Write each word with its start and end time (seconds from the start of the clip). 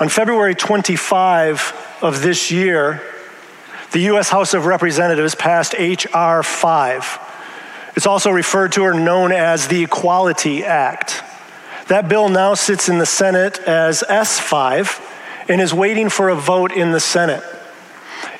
On 0.00 0.08
February 0.08 0.54
25 0.54 1.98
of 2.00 2.22
this 2.22 2.50
year, 2.50 3.02
the 3.92 3.98
U.S. 4.00 4.30
House 4.30 4.54
of 4.54 4.64
Representatives 4.64 5.34
passed 5.34 5.74
H.R. 5.76 6.42
5. 6.42 7.18
It's 7.96 8.06
also 8.06 8.30
referred 8.30 8.72
to 8.72 8.82
or 8.82 8.94
known 8.94 9.30
as 9.30 9.68
the 9.68 9.82
Equality 9.84 10.64
Act. 10.64 11.22
That 11.88 12.08
bill 12.08 12.30
now 12.30 12.54
sits 12.54 12.88
in 12.88 12.96
the 12.96 13.04
Senate 13.04 13.58
as 13.66 14.02
S5 14.08 15.50
and 15.50 15.60
is 15.60 15.74
waiting 15.74 16.08
for 16.08 16.30
a 16.30 16.34
vote 16.34 16.72
in 16.72 16.92
the 16.92 17.00
Senate. 17.00 17.44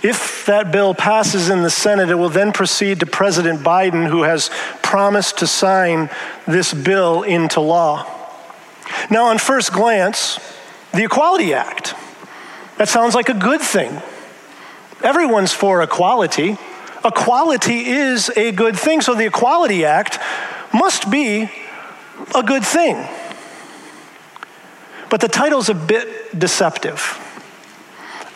If 0.03 0.47
that 0.47 0.73
bill 0.73 0.95
passes 0.95 1.51
in 1.51 1.61
the 1.61 1.69
Senate, 1.69 2.09
it 2.09 2.15
will 2.15 2.31
then 2.31 2.53
proceed 2.53 3.01
to 3.01 3.07
President 3.07 3.61
Biden, 3.61 4.09
who 4.09 4.23
has 4.23 4.49
promised 4.83 5.41
to 5.41 5.47
sign 5.47 6.09
this 6.47 6.73
bill 6.73 7.23
into 7.23 7.61
law. 7.61 8.07
Now, 9.11 9.27
on 9.27 9.37
first 9.37 9.75
glance, 9.75 10.39
the 10.93 11.05
Equality 11.05 11.55
Act, 11.55 11.95
that 12.79 12.89
sounds 12.89 13.15
like 13.15 13.29
a 13.29 13.35
good 13.35 13.61
thing. 13.61 14.01
Everyone's 15.03 15.53
for 15.53 15.83
equality. 15.83 16.57
Equality 17.05 17.87
is 17.87 18.31
a 18.37 18.53
good 18.53 18.77
thing, 18.77 19.01
so 19.01 19.15
the 19.15 19.27
Equality 19.27 19.85
Act 19.85 20.19
must 20.75 21.11
be 21.11 21.51
a 22.35 22.43
good 22.43 22.65
thing. 22.65 23.09
But 25.09 25.21
the 25.21 25.29
title's 25.29 25.69
a 25.69 25.75
bit 25.75 26.39
deceptive. 26.39 27.19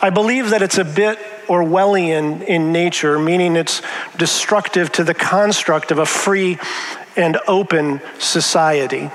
I 0.01 0.09
believe 0.09 0.49
that 0.49 0.61
it's 0.61 0.77
a 0.77 0.83
bit 0.83 1.17
Orwellian 1.47 2.43
in 2.43 2.71
nature, 2.71 3.19
meaning 3.19 3.55
it's 3.55 3.81
destructive 4.17 4.91
to 4.93 5.03
the 5.03 5.13
construct 5.13 5.91
of 5.91 5.99
a 5.99 6.05
free 6.05 6.57
and 7.15 7.37
open 7.47 8.01
society. 8.19 9.09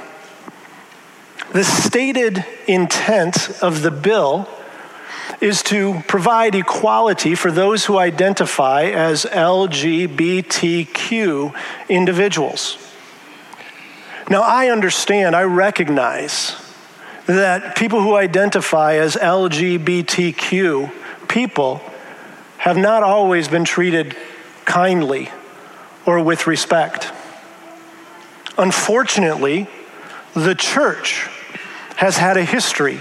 The 1.53 1.65
stated 1.65 2.45
intent 2.69 3.61
of 3.61 3.83
the 3.83 3.91
bill 3.91 4.49
is 5.41 5.65
to 5.65 6.01
provide 6.07 6.55
equality 6.55 7.35
for 7.35 7.51
those 7.51 7.87
who 7.87 7.99
identify 7.99 8.85
as 8.85 9.25
LGBTQ 9.25 11.53
individuals. 11.89 12.79
Now, 14.29 14.43
I 14.43 14.69
understand, 14.69 15.35
I 15.35 15.43
recognize 15.43 16.55
that 17.27 17.75
people 17.75 18.01
who 18.01 18.15
identify 18.15 18.95
as 18.95 19.17
LGBTQ 19.17 20.93
people 21.29 21.81
have 22.59 22.77
not 22.77 23.03
always 23.03 23.49
been 23.49 23.65
treated 23.65 24.17
kindly 24.67 25.31
or 26.07 26.23
with 26.23 26.47
respect. 26.47 27.11
Unfortunately, 28.57 29.67
the 30.35 30.55
church 30.55 31.29
has 32.01 32.17
had 32.17 32.39
a 32.39 32.43
history 32.43 32.99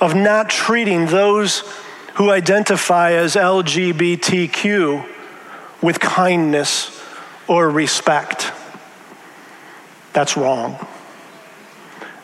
of 0.00 0.16
not 0.16 0.50
treating 0.50 1.06
those 1.06 1.62
who 2.14 2.32
identify 2.32 3.12
as 3.12 3.36
LGBTQ 3.36 5.06
with 5.80 6.00
kindness 6.00 7.00
or 7.46 7.70
respect. 7.70 8.52
That's 10.12 10.36
wrong. 10.36 10.84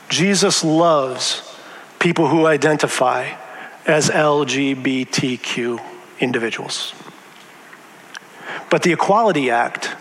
Jesus 0.09 0.65
loves 0.65 1.49
people 2.01 2.27
who 2.27 2.45
identify 2.45 3.31
as 3.87 4.11
LGBTQ 4.11 5.81
individuals. 6.19 6.93
But 8.69 8.83
the 8.83 8.93
Equality 8.93 9.53
Act 9.53 9.95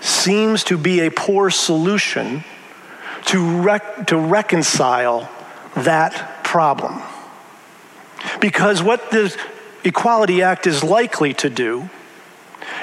seems 0.00 0.64
to 0.64 0.76
be 0.76 1.06
a 1.06 1.12
poor 1.12 1.48
solution 1.48 2.42
to, 3.26 3.60
rec- 3.60 4.08
to 4.08 4.16
reconcile 4.16 5.30
that 5.76 6.44
problem. 6.44 7.02
Because 8.40 8.82
what 8.82 9.10
the 9.10 9.36
Equality 9.84 10.42
Act 10.42 10.66
is 10.66 10.84
likely 10.84 11.32
to 11.34 11.48
do 11.48 11.88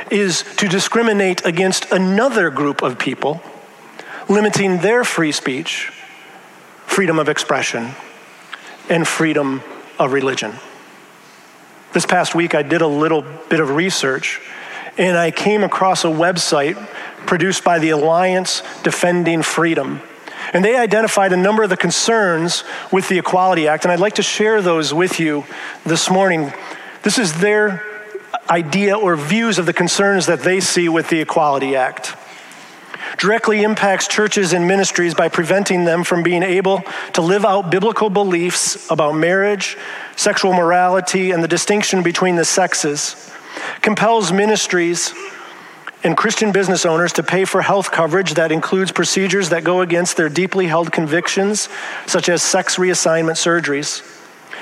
is 0.09 0.43
to 0.57 0.67
discriminate 0.67 1.45
against 1.45 1.91
another 1.91 2.49
group 2.49 2.81
of 2.81 2.97
people, 2.97 3.41
limiting 4.27 4.79
their 4.79 5.03
free 5.03 5.31
speech, 5.31 5.91
freedom 6.85 7.19
of 7.19 7.29
expression, 7.29 7.91
and 8.89 9.07
freedom 9.07 9.61
of 9.99 10.13
religion. 10.13 10.53
This 11.93 12.05
past 12.05 12.35
week, 12.35 12.55
I 12.55 12.63
did 12.63 12.81
a 12.81 12.87
little 12.87 13.21
bit 13.21 13.59
of 13.59 13.71
research 13.71 14.41
and 14.97 15.17
I 15.17 15.31
came 15.31 15.63
across 15.63 16.03
a 16.03 16.07
website 16.07 16.75
produced 17.27 17.63
by 17.63 17.79
the 17.79 17.91
Alliance 17.91 18.63
Defending 18.83 19.43
Freedom. 19.43 20.01
And 20.53 20.63
they 20.63 20.75
identified 20.75 21.33
a 21.33 21.37
number 21.37 21.63
of 21.63 21.69
the 21.69 21.77
concerns 21.77 22.63
with 22.91 23.09
the 23.09 23.17
Equality 23.17 23.67
Act, 23.67 23.85
and 23.85 23.91
I'd 23.91 23.99
like 23.99 24.15
to 24.15 24.23
share 24.23 24.61
those 24.61 24.93
with 24.93 25.19
you 25.19 25.45
this 25.85 26.09
morning. 26.09 26.53
This 27.03 27.17
is 27.17 27.39
their 27.39 27.83
idea 28.49 28.97
or 28.97 29.15
views 29.15 29.57
of 29.59 29.65
the 29.65 29.73
concerns 29.73 30.25
that 30.27 30.41
they 30.41 30.59
see 30.59 30.89
with 30.89 31.09
the 31.09 31.19
Equality 31.19 31.75
Act. 31.75 32.15
Directly 33.17 33.63
impacts 33.63 34.07
churches 34.07 34.53
and 34.53 34.67
ministries 34.67 35.13
by 35.13 35.29
preventing 35.29 35.85
them 35.85 36.03
from 36.03 36.23
being 36.23 36.43
able 36.43 36.83
to 37.13 37.21
live 37.21 37.45
out 37.45 37.69
biblical 37.71 38.09
beliefs 38.09 38.89
about 38.91 39.15
marriage, 39.15 39.77
sexual 40.15 40.53
morality, 40.53 41.31
and 41.31 41.43
the 41.43 41.47
distinction 41.47 42.03
between 42.03 42.35
the 42.35 42.45
sexes, 42.45 43.31
compels 43.81 44.31
ministries 44.31 45.13
and 46.07 46.17
Christian 46.17 46.53
business 46.53 46.85
owners 46.85 47.13
to 47.13 47.23
pay 47.23 47.43
for 47.43 47.61
health 47.61 47.91
coverage 47.91 48.35
that 48.35 48.51
includes 48.51 48.91
procedures 48.91 49.49
that 49.49 49.65
go 49.65 49.81
against 49.81 50.15
their 50.15 50.29
deeply 50.29 50.65
held 50.65 50.91
convictions, 50.91 51.67
such 52.07 52.29
as 52.29 52.41
sex 52.41 52.77
reassignment 52.77 53.35
surgeries 53.35 54.01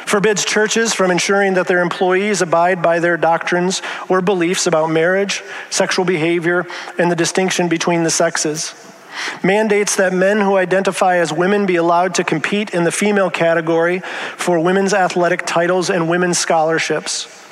forbids 0.06 0.46
churches 0.46 0.94
from 0.94 1.10
ensuring 1.10 1.56
that 1.56 1.68
their 1.68 1.82
employees 1.82 2.42
abide 2.42 2.82
by 2.82 3.00
their 3.00 3.18
doctrines 3.18 3.82
or 4.08 4.22
beliefs 4.22 4.68
about 4.68 4.90
marriage, 4.90 5.44
sexual 5.70 6.06
behavior, 6.06 6.66
and 7.00 7.12
the 7.12 7.16
distinction 7.16 7.68
between 7.68 8.04
the 8.04 8.10
sexes. 8.10 8.74
Mandates 9.44 9.96
that 9.96 10.14
men 10.14 10.42
who 10.42 10.58
identify 10.58 11.18
as 11.18 11.34
women 11.34 11.66
be 11.66 11.78
allowed 11.78 12.16
to 12.16 12.24
compete 12.24 12.72
in 12.72 12.84
the 12.84 12.92
female 12.92 13.32
category 13.32 14.00
for 14.38 14.60
women's 14.60 14.94
athletic 14.94 15.46
titles 15.46 15.90
and 15.90 16.10
women's 16.10 16.38
scholarships. 16.38 17.45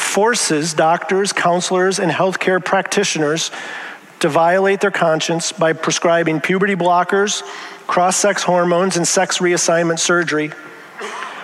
Forces 0.00 0.74
doctors, 0.74 1.32
counselors, 1.32 2.00
and 2.00 2.10
healthcare 2.10 2.64
practitioners 2.64 3.52
to 4.18 4.28
violate 4.28 4.80
their 4.80 4.90
conscience 4.90 5.52
by 5.52 5.72
prescribing 5.72 6.40
puberty 6.40 6.74
blockers, 6.74 7.42
cross 7.86 8.16
sex 8.16 8.42
hormones, 8.42 8.96
and 8.96 9.06
sex 9.06 9.38
reassignment 9.38 10.00
surgery. 10.00 10.50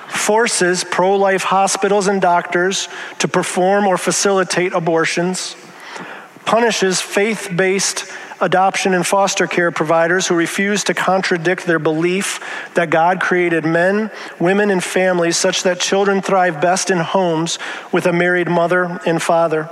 Forces 0.09 0.83
pro 0.83 1.15
life 1.15 1.45
hospitals 1.45 2.09
and 2.09 2.21
doctors 2.21 2.89
to 3.21 3.29
perform 3.29 3.87
or 3.87 3.97
facilitate 3.97 4.73
abortions, 4.73 5.55
punishes 6.45 7.01
faith 7.01 7.49
based 7.55 8.11
adoption 8.41 8.95
and 8.95 9.07
foster 9.07 9.47
care 9.47 9.71
providers 9.71 10.27
who 10.27 10.35
refuse 10.35 10.85
to 10.85 10.95
contradict 10.95 11.67
their 11.67 11.79
belief 11.79 12.41
that 12.75 12.91
God 12.91 13.21
created 13.21 13.65
men, 13.65 14.11
women, 14.39 14.71
and 14.71 14.83
families 14.83 15.37
such 15.37 15.63
that 15.63 15.81
children 15.81 16.23
thrive 16.23 16.61
best 16.61 16.91
in 16.91 16.99
homes 16.99 17.59
with 17.93 18.07
a 18.07 18.13
married 18.13 18.49
mother 18.49 19.01
and 19.07 19.23
father. 19.23 19.69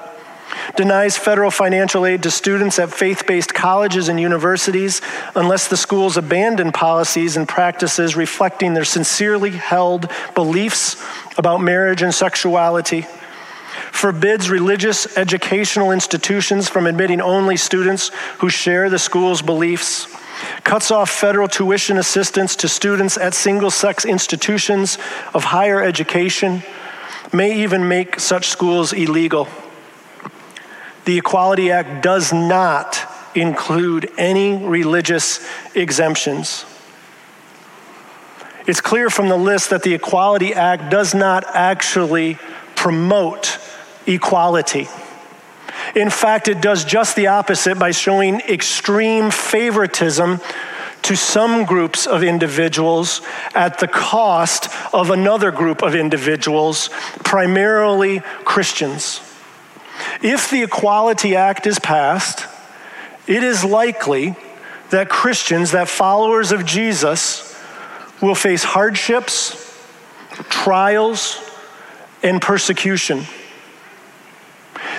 Denies 0.76 1.16
federal 1.16 1.50
financial 1.50 2.06
aid 2.06 2.22
to 2.22 2.30
students 2.30 2.78
at 2.78 2.90
faith 2.90 3.26
based 3.26 3.54
colleges 3.54 4.08
and 4.08 4.20
universities 4.20 5.00
unless 5.34 5.68
the 5.68 5.76
schools 5.76 6.16
abandon 6.16 6.72
policies 6.72 7.36
and 7.36 7.48
practices 7.48 8.16
reflecting 8.16 8.74
their 8.74 8.84
sincerely 8.84 9.50
held 9.50 10.10
beliefs 10.34 11.02
about 11.36 11.60
marriage 11.60 12.02
and 12.02 12.14
sexuality, 12.14 13.06
forbids 13.92 14.50
religious 14.50 15.16
educational 15.16 15.90
institutions 15.90 16.68
from 16.68 16.86
admitting 16.86 17.20
only 17.20 17.56
students 17.56 18.10
who 18.38 18.48
share 18.48 18.90
the 18.90 18.98
school's 18.98 19.42
beliefs. 19.42 20.06
Cuts 20.64 20.90
off 20.90 21.10
federal 21.10 21.48
tuition 21.48 21.96
assistance 21.98 22.56
to 22.56 22.68
students 22.68 23.16
at 23.16 23.34
single 23.34 23.70
sex 23.70 24.04
institutions 24.04 24.98
of 25.32 25.44
higher 25.44 25.82
education, 25.82 26.62
may 27.32 27.62
even 27.62 27.88
make 27.88 28.20
such 28.20 28.48
schools 28.48 28.92
illegal. 28.92 29.48
The 31.04 31.18
Equality 31.18 31.70
Act 31.70 32.02
does 32.02 32.32
not 32.32 32.98
include 33.34 34.10
any 34.16 34.64
religious 34.64 35.46
exemptions. 35.74 36.64
It's 38.66 38.80
clear 38.80 39.10
from 39.10 39.28
the 39.28 39.36
list 39.36 39.70
that 39.70 39.82
the 39.82 39.92
Equality 39.92 40.54
Act 40.54 40.90
does 40.90 41.14
not 41.14 41.44
actually 41.48 42.38
promote 42.84 43.58
equality. 44.06 44.86
In 45.96 46.10
fact, 46.10 46.48
it 46.48 46.60
does 46.60 46.84
just 46.84 47.16
the 47.16 47.28
opposite 47.28 47.78
by 47.78 47.92
showing 47.92 48.40
extreme 48.40 49.30
favoritism 49.30 50.38
to 51.00 51.16
some 51.16 51.64
groups 51.64 52.06
of 52.06 52.22
individuals 52.22 53.22
at 53.54 53.78
the 53.78 53.88
cost 53.88 54.68
of 54.92 55.08
another 55.08 55.50
group 55.50 55.80
of 55.80 55.94
individuals, 55.94 56.90
primarily 57.24 58.20
Christians. 58.44 59.22
If 60.20 60.50
the 60.50 60.62
Equality 60.62 61.36
Act 61.36 61.66
is 61.66 61.78
passed, 61.78 62.44
it 63.26 63.42
is 63.42 63.64
likely 63.64 64.36
that 64.90 65.08
Christians, 65.08 65.70
that 65.70 65.88
followers 65.88 66.52
of 66.52 66.66
Jesus, 66.66 67.58
will 68.20 68.34
face 68.34 68.62
hardships, 68.62 69.56
trials, 70.50 71.43
and 72.24 72.42
persecution. 72.42 73.24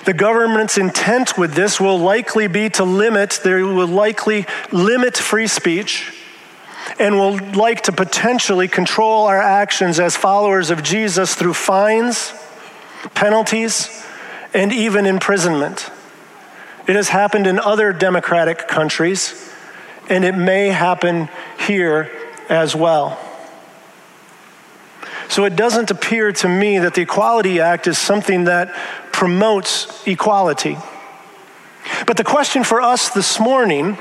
The 0.06 0.14
government's 0.14 0.78
intent 0.78 1.38
with 1.38 1.56
this 1.56 1.82
will 1.82 1.98
likely 1.98 2.48
be 2.48 2.70
to 2.72 2.84
limit, 2.84 3.42
they 3.44 3.64
will 3.64 3.88
likely 3.88 4.46
limit 4.72 5.18
free 5.18 5.48
speech 5.48 6.14
and 7.00 7.16
will 7.16 7.38
like 7.38 7.82
to 7.82 7.92
potentially 7.92 8.68
control 8.68 9.26
our 9.26 9.42
actions 9.42 10.00
as 10.00 10.16
followers 10.16 10.70
of 10.70 10.84
Jesus 10.84 11.34
through 11.34 11.56
fines, 11.56 12.32
penalties, 13.16 14.06
and 14.54 14.72
even 14.72 15.08
imprisonment. 15.08 15.90
It 16.88 16.96
has 16.96 17.10
happened 17.10 17.48
in 17.48 17.60
other 17.60 17.92
democratic 17.92 18.68
countries, 18.68 19.52
and 20.08 20.24
it 20.24 20.36
may 20.38 20.68
happen 20.68 21.30
here 21.58 22.12
as 22.48 22.76
well. 22.76 23.20
So 25.30 25.46
it 25.46 25.56
doesn't 25.56 25.92
appear 25.92 26.32
to 26.34 26.48
me 26.48 26.80
that 26.80 26.94
the 26.94 27.02
Equality 27.02 27.60
Act 27.60 27.88
is 27.88 27.98
something 27.98 28.46
that 28.46 28.74
promotes 29.12 30.06
equality. 30.08 30.78
But 32.06 32.18
the 32.18 32.24
question 32.24 32.64
for 32.64 32.82
us 32.82 33.10
this 33.10 33.40
morning 33.40 33.98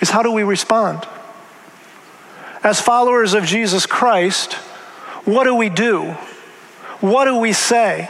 is 0.00 0.10
how 0.10 0.22
do 0.22 0.30
we 0.30 0.42
respond? 0.42 1.06
As 2.62 2.80
followers 2.80 3.34
of 3.34 3.44
Jesus 3.44 3.86
Christ, 3.86 4.54
what 5.24 5.44
do 5.44 5.54
we 5.54 5.68
do? 5.68 6.12
What 7.00 7.26
do 7.26 7.36
we 7.36 7.52
say? 7.52 8.08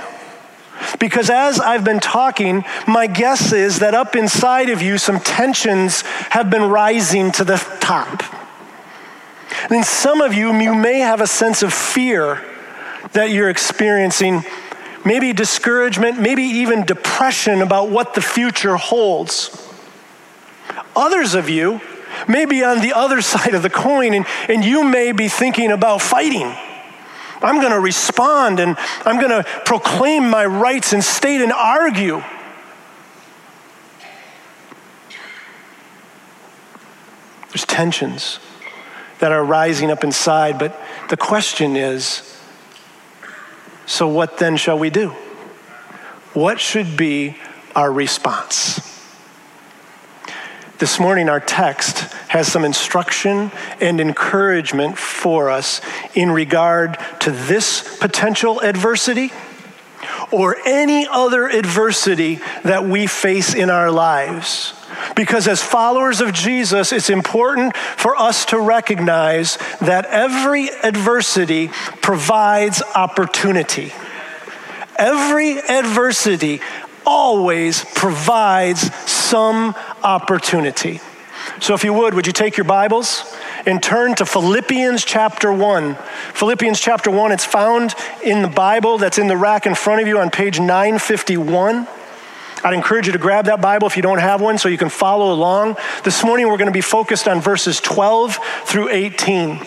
Because 0.99 1.31
as 1.31 1.61
I've 1.61 1.85
been 1.85 2.01
talking, 2.01 2.65
my 2.87 3.07
guess 3.07 3.53
is 3.53 3.81
that 3.81 3.95
up 3.95 4.17
inside 4.17 4.71
of 4.71 4.83
you, 4.83 4.99
some 4.99 5.21
tensions 5.21 6.03
have 6.31 6.51
been 6.51 6.63
rising 6.63 7.33
to 7.33 7.45
the 7.45 7.57
top. 7.81 8.23
And 9.65 9.73
in 9.73 9.85
some 9.85 10.21
of 10.21 10.35
you, 10.35 10.53
you 10.53 10.75
may 10.75 10.99
have 10.99 11.21
a 11.21 11.27
sense 11.27 11.63
of 11.63 11.73
fear 11.73 12.45
that 13.13 13.31
you're 13.31 13.49
experiencing, 13.49 14.45
maybe 15.07 15.33
discouragement, 15.33 16.21
maybe 16.21 16.43
even 16.43 16.85
depression 16.85 17.63
about 17.63 17.89
what 17.89 18.15
the 18.15 18.21
future 18.21 18.77
holds. 18.77 19.61
Others 20.95 21.35
of 21.35 21.49
you 21.49 21.81
may 22.29 22.45
be 22.45 22.63
on 22.63 22.81
the 22.81 22.93
other 22.93 23.23
side 23.23 23.55
of 23.55 23.63
the 23.63 23.71
coin, 23.71 24.13
and, 24.13 24.27
and 24.49 24.65
you 24.65 24.85
may 24.85 25.13
be 25.13 25.29
thinking 25.29 25.71
about 25.71 26.03
fighting. 26.03 26.55
I'm 27.43 27.61
going 27.61 27.73
to 27.73 27.81
respond 27.81 28.59
and 28.59 28.77
I'm 29.05 29.17
going 29.17 29.43
to 29.43 29.49
proclaim 29.65 30.31
my 30.31 30.47
rights 30.47 30.95
and 30.95 31.05
state 31.05 31.43
and 31.43 31.53
argue. 31.53 32.23
There's 37.51 37.67
tensions 37.67 38.39
that 39.19 39.33
are 39.33 39.45
rising 39.45 39.91
up 39.91 40.05
inside, 40.05 40.59
but 40.59 40.79
the 41.09 41.17
question 41.17 41.77
is 41.77 42.31
so 43.87 44.09
what 44.09 44.39
then 44.39 44.57
shall 44.57 44.79
we 44.79 44.91
do? 44.91 45.11
What 46.33 46.59
should 46.59 46.97
be 46.97 47.37
our 47.77 47.93
response? 47.93 48.91
This 50.79 50.99
morning, 50.99 51.29
our 51.29 51.41
text 51.41 52.01
has 52.29 52.51
some 52.51 52.65
instruction 52.65 53.53
and 53.81 54.01
encouragement 54.01 54.99
for 54.99 55.49
us 55.49 55.81
in 56.15 56.33
regard 56.33 56.99
to 57.21 57.31
this 57.31 57.99
potential 57.99 58.61
adversity 58.61 59.31
or 60.33 60.57
any 60.67 61.07
other 61.07 61.47
adversity 61.47 62.41
that 62.65 62.85
we 62.85 63.07
face 63.07 63.55
in 63.55 63.71
our 63.71 63.91
lives. 63.91 64.75
Because 65.17 65.47
as 65.49 65.63
followers 65.63 66.21
of 66.21 66.33
Jesus, 66.33 66.93
it's 66.93 67.11
important 67.11 67.77
for 67.77 68.17
us 68.17 68.45
to 68.47 68.59
recognize 68.59 69.59
that 69.81 70.07
every 70.07 70.69
adversity 70.83 71.69
provides 72.03 72.83
opportunity. 72.95 73.93
Every 74.97 75.59
adversity 75.59 76.61
always 77.07 77.85
provides 77.95 78.95
some 79.11 79.75
opportunity. 80.03 81.01
So, 81.61 81.75
if 81.75 81.85
you 81.85 81.93
would, 81.93 82.15
would 82.15 82.27
you 82.27 82.33
take 82.33 82.57
your 82.57 82.65
Bibles 82.65 83.37
and 83.67 83.83
turn 83.83 84.15
to 84.17 84.27
Philippians 84.27 85.05
chapter 85.05 85.53
1? 85.53 85.97
Philippians 86.33 86.81
chapter 86.81 87.11
1, 87.11 87.33
it's 87.33 87.45
found 87.45 87.95
in 88.23 88.43
the 88.43 88.49
Bible 88.49 88.99
that's 88.99 89.19
in 89.19 89.29
the 89.29 89.37
rack 89.37 89.67
in 89.67 89.75
front 89.75 90.01
of 90.01 90.09
you 90.09 90.19
on 90.19 90.31
page 90.31 90.59
951. 90.59 91.87
I'd 92.65 92.73
encourage 92.73 93.07
you 93.07 93.13
to 93.13 93.19
grab 93.19 93.45
that 93.45 93.61
Bible 93.61 93.87
if 93.87 93.95
you 93.95 94.03
don't 94.03 94.19
have 94.19 94.41
one 94.41 94.57
so 94.57 94.71
you 94.71 94.79
can 94.79 94.89
follow 94.89 95.35
along. 95.35 95.77
This 96.03 96.25
morning 96.25 96.49
we're 96.49 96.57
going 96.57 96.67
to 96.67 96.73
be 96.73 96.81
focused 96.81 97.29
on 97.29 97.43
verses 97.43 97.79
12 97.79 98.39
through 98.65 98.89
18. 98.89 99.61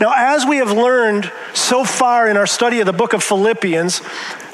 Now, 0.00 0.12
as 0.16 0.44
we 0.44 0.56
have 0.56 0.72
learned 0.72 1.30
so 1.54 1.84
far 1.84 2.28
in 2.28 2.36
our 2.36 2.48
study 2.48 2.80
of 2.80 2.86
the 2.86 2.92
book 2.92 3.12
of 3.12 3.22
Philippians, 3.22 4.02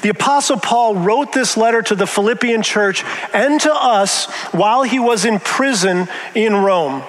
the 0.01 0.09
Apostle 0.09 0.57
Paul 0.57 0.97
wrote 0.97 1.33
this 1.33 1.57
letter 1.57 1.81
to 1.81 1.95
the 1.95 2.05
Philippian 2.05 2.61
church 2.61 3.03
and 3.33 3.59
to 3.61 3.73
us 3.73 4.25
while 4.51 4.83
he 4.83 4.99
was 4.99 5.25
in 5.25 5.39
prison 5.39 6.07
in 6.35 6.55
Rome. 6.55 7.01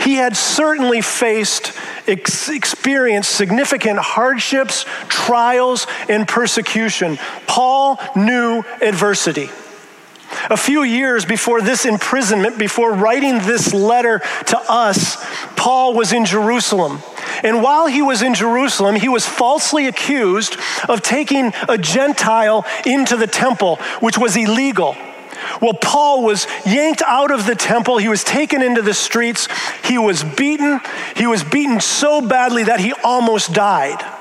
He 0.00 0.16
had 0.16 0.36
certainly 0.36 1.00
faced, 1.00 1.72
ex- 2.06 2.50
experienced 2.50 3.30
significant 3.30 4.00
hardships, 4.00 4.84
trials, 5.08 5.86
and 6.10 6.28
persecution. 6.28 7.18
Paul 7.46 7.98
knew 8.14 8.64
adversity. 8.82 9.48
A 10.50 10.56
few 10.56 10.82
years 10.82 11.24
before 11.24 11.60
this 11.60 11.84
imprisonment, 11.84 12.58
before 12.58 12.92
writing 12.92 13.38
this 13.38 13.72
letter 13.72 14.20
to 14.46 14.58
us, 14.68 15.16
Paul 15.56 15.94
was 15.94 16.12
in 16.12 16.24
Jerusalem. 16.24 17.02
And 17.42 17.62
while 17.62 17.86
he 17.86 18.02
was 18.02 18.22
in 18.22 18.34
Jerusalem, 18.34 18.96
he 18.96 19.08
was 19.08 19.26
falsely 19.26 19.86
accused 19.86 20.56
of 20.88 21.02
taking 21.02 21.52
a 21.68 21.78
Gentile 21.78 22.66
into 22.84 23.16
the 23.16 23.26
temple, 23.26 23.76
which 24.00 24.18
was 24.18 24.36
illegal. 24.36 24.96
Well, 25.62 25.74
Paul 25.74 26.24
was 26.24 26.46
yanked 26.66 27.02
out 27.06 27.30
of 27.30 27.46
the 27.46 27.54
temple. 27.54 27.98
He 27.98 28.08
was 28.08 28.24
taken 28.24 28.62
into 28.62 28.82
the 28.82 28.94
streets. 28.94 29.48
He 29.84 29.98
was 29.98 30.24
beaten. 30.24 30.80
He 31.16 31.26
was 31.26 31.44
beaten 31.44 31.80
so 31.80 32.20
badly 32.20 32.64
that 32.64 32.80
he 32.80 32.92
almost 33.04 33.52
died. 33.52 34.17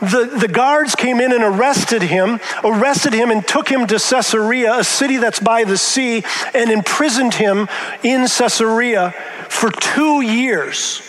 The, 0.00 0.36
the 0.40 0.48
guards 0.48 0.94
came 0.94 1.20
in 1.20 1.32
and 1.32 1.42
arrested 1.42 2.02
him, 2.02 2.40
arrested 2.62 3.12
him 3.12 3.30
and 3.30 3.46
took 3.46 3.68
him 3.68 3.86
to 3.86 3.94
Caesarea, 3.94 4.78
a 4.78 4.84
city 4.84 5.16
that's 5.16 5.40
by 5.40 5.64
the 5.64 5.78
sea, 5.78 6.24
and 6.54 6.70
imprisoned 6.70 7.34
him 7.34 7.68
in 8.02 8.26
Caesarea 8.26 9.12
for 9.48 9.70
two 9.70 10.20
years. 10.20 11.02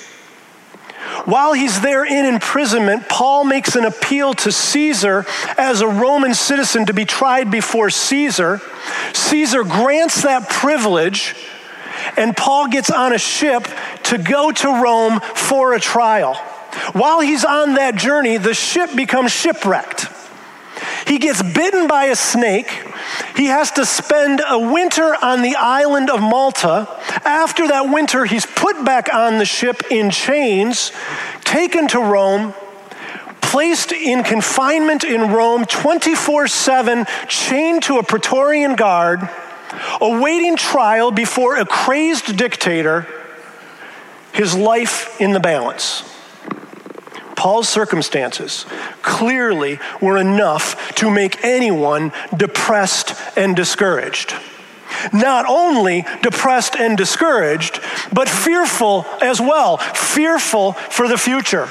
While 1.25 1.53
he's 1.53 1.81
there 1.81 2.05
in 2.05 2.25
imprisonment, 2.25 3.09
Paul 3.09 3.45
makes 3.45 3.75
an 3.75 3.85
appeal 3.85 4.33
to 4.35 4.51
Caesar 4.51 5.25
as 5.57 5.81
a 5.81 5.87
Roman 5.87 6.33
citizen 6.33 6.85
to 6.85 6.93
be 6.93 7.05
tried 7.05 7.49
before 7.49 7.89
Caesar. 7.89 8.61
Caesar 9.13 9.63
grants 9.63 10.21
that 10.23 10.49
privilege, 10.49 11.35
and 12.17 12.35
Paul 12.35 12.67
gets 12.67 12.91
on 12.91 13.13
a 13.13 13.17
ship 13.17 13.67
to 14.03 14.17
go 14.17 14.51
to 14.51 14.67
Rome 14.67 15.19
for 15.19 15.73
a 15.73 15.79
trial. 15.79 16.39
While 16.93 17.21
he's 17.21 17.45
on 17.45 17.75
that 17.75 17.95
journey, 17.95 18.37
the 18.37 18.53
ship 18.53 18.95
becomes 18.95 19.31
shipwrecked. 19.31 20.07
He 21.07 21.19
gets 21.19 21.41
bitten 21.41 21.87
by 21.87 22.05
a 22.05 22.15
snake. 22.15 22.83
He 23.35 23.45
has 23.45 23.71
to 23.71 23.85
spend 23.85 24.41
a 24.47 24.57
winter 24.57 25.15
on 25.21 25.41
the 25.41 25.55
island 25.55 26.09
of 26.09 26.21
Malta. 26.21 26.87
After 27.23 27.67
that 27.67 27.89
winter, 27.89 28.25
he's 28.25 28.45
put 28.45 28.83
back 28.83 29.13
on 29.13 29.37
the 29.37 29.45
ship 29.45 29.83
in 29.91 30.09
chains, 30.09 30.91
taken 31.43 31.87
to 31.89 31.99
Rome, 31.99 32.53
placed 33.41 33.91
in 33.91 34.23
confinement 34.23 35.03
in 35.03 35.31
Rome 35.31 35.65
24 35.65 36.47
7, 36.47 37.05
chained 37.27 37.83
to 37.83 37.99
a 37.99 38.03
Praetorian 38.03 38.75
guard, 38.75 39.29
awaiting 40.01 40.57
trial 40.57 41.11
before 41.11 41.57
a 41.57 41.65
crazed 41.65 42.35
dictator, 42.35 43.07
his 44.33 44.55
life 44.55 45.21
in 45.21 45.31
the 45.31 45.39
balance. 45.39 46.14
Paul's 47.35 47.69
circumstances 47.69 48.65
clearly 49.01 49.79
were 50.01 50.17
enough 50.17 50.95
to 50.95 51.09
make 51.09 51.43
anyone 51.43 52.11
depressed 52.35 53.13
and 53.37 53.55
discouraged. 53.55 54.33
Not 55.11 55.45
only 55.47 56.05
depressed 56.21 56.75
and 56.75 56.97
discouraged, 56.97 57.81
but 58.13 58.29
fearful 58.29 59.05
as 59.21 59.41
well, 59.41 59.77
fearful 59.77 60.73
for 60.73 61.07
the 61.07 61.17
future. 61.17 61.69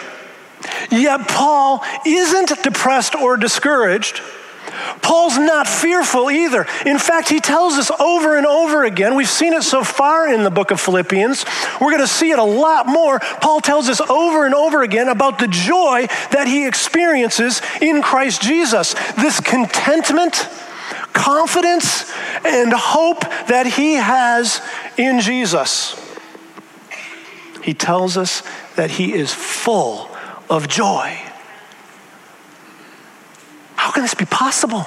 Yet 0.90 1.28
Paul 1.28 1.83
isn't 2.06 2.62
depressed 2.62 3.14
or 3.14 3.37
discouraged 3.37 4.21
Paul's 5.02 5.38
not 5.38 5.69
fearful 5.69 6.31
either. 6.31 6.66
In 6.85 6.99
fact, 6.99 7.28
he 7.28 7.40
tells 7.40 7.75
us 7.75 7.90
over 8.00 8.37
and 8.37 8.47
over 8.47 8.85
again, 8.85 9.14
we've 9.14 9.28
seen 9.28 9.52
it 9.52 9.62
so 9.62 9.85
far 9.85 10.33
in 10.33 10.45
the 10.45 10.50
book 10.50 10.71
of 10.71 10.81
Philippians, 10.81 11.45
we're 11.81 11.90
going 11.90 12.00
to 12.00 12.07
see 12.07 12.31
it 12.31 12.38
a 12.38 12.45
lot 12.45 12.87
more. 12.87 13.19
Paul 13.21 13.61
tells 13.61 13.88
us 13.88 14.00
over 14.00 14.47
and 14.47 14.54
over 14.54 14.83
again 14.83 15.09
about 15.09 15.38
the 15.38 15.49
joy 15.49 16.07
that 16.31 16.47
he 16.47 16.66
experiences 16.66 17.61
in 17.81 18.02
Christ 18.02 18.43
Jesus. 18.43 18.95
This 19.14 19.40
contentment, 19.40 20.49
confidence, 21.12 22.11
and 22.45 22.73
hope 22.73 23.21
that 23.49 23.66
he 23.66 23.95
has 23.95 24.61
in 24.97 25.21
Jesus. 25.21 26.00
he 27.62 27.75
tells 27.75 28.16
us 28.16 28.43
that 28.76 28.90
he 28.90 29.14
is 29.14 29.33
full 29.33 30.09
of 30.50 30.69
joy. 30.69 31.19
Can 33.94 34.02
this 34.02 34.14
be 34.14 34.24
possible? 34.24 34.86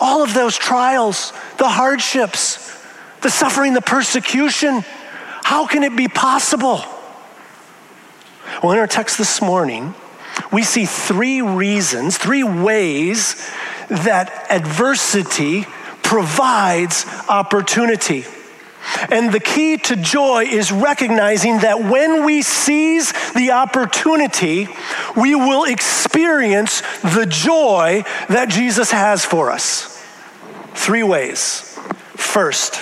All 0.00 0.22
of 0.22 0.32
those 0.32 0.56
trials, 0.56 1.32
the 1.58 1.68
hardships, 1.68 2.74
the 3.20 3.28
suffering, 3.28 3.74
the 3.74 3.82
persecution, 3.82 4.82
how 5.44 5.66
can 5.66 5.82
it 5.82 5.94
be 5.94 6.08
possible? 6.08 6.82
Well, 8.62 8.72
in 8.72 8.78
our 8.78 8.86
text 8.86 9.18
this 9.18 9.42
morning, 9.42 9.94
we 10.50 10.62
see 10.62 10.86
three 10.86 11.42
reasons, 11.42 12.16
three 12.16 12.44
ways 12.44 13.34
that 13.90 14.46
adversity 14.50 15.66
provides 16.02 17.04
opportunity. 17.28 18.24
And 19.10 19.32
the 19.32 19.40
key 19.40 19.76
to 19.76 19.96
joy 19.96 20.44
is 20.44 20.72
recognizing 20.72 21.58
that 21.60 21.82
when 21.82 22.24
we 22.24 22.42
seize 22.42 23.12
the 23.32 23.52
opportunity, 23.52 24.68
we 25.16 25.34
will 25.34 25.64
experience 25.64 26.82
the 27.02 27.26
joy 27.26 28.04
that 28.28 28.48
Jesus 28.48 28.90
has 28.90 29.24
for 29.24 29.50
us. 29.50 30.02
Three 30.74 31.02
ways. 31.02 31.78
First, 32.16 32.74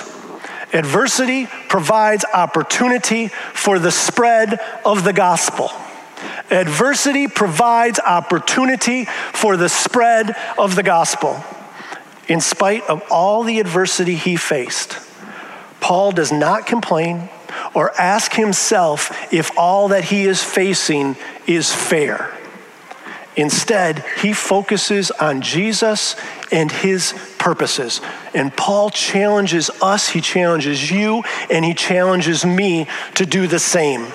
adversity 0.73 1.47
provides 1.69 2.25
opportunity 2.33 3.28
for 3.28 3.78
the 3.78 3.90
spread 3.90 4.61
of 4.85 5.05
the 5.05 5.12
gospel. 5.12 5.71
Adversity 6.50 7.28
provides 7.28 8.00
opportunity 8.00 9.05
for 9.05 9.57
the 9.57 9.69
spread 9.69 10.35
of 10.59 10.75
the 10.75 10.83
gospel. 10.83 11.43
In 12.28 12.40
spite 12.40 12.83
of 12.88 13.02
all 13.11 13.43
the 13.43 13.61
adversity 13.61 14.14
he 14.14 14.37
faced, 14.37 14.99
Paul 15.80 16.12
does 16.12 16.32
not 16.32 16.66
complain 16.66 17.28
or 17.75 17.92
ask 17.99 18.32
himself 18.32 19.32
if 19.32 19.56
all 19.56 19.88
that 19.88 20.04
he 20.04 20.25
is 20.25 20.42
facing 20.42 21.16
is 21.47 21.73
fair. 21.73 22.35
Instead, 23.37 24.04
he 24.20 24.32
focuses 24.32 25.12
on 25.12 25.40
Jesus 25.42 26.16
and 26.50 26.73
his 26.73 27.14
purposes. 27.38 28.00
And 28.35 28.54
Paul 28.54 28.90
challenges 28.90 29.70
us, 29.80 30.08
he 30.08 30.20
challenges 30.20 30.90
you, 30.90 31.23
and 31.49 31.64
he 31.64 31.73
challenges 31.73 32.44
me 32.44 32.88
to 33.14 33.25
do 33.25 33.47
the 33.47 33.61
same. 33.61 34.08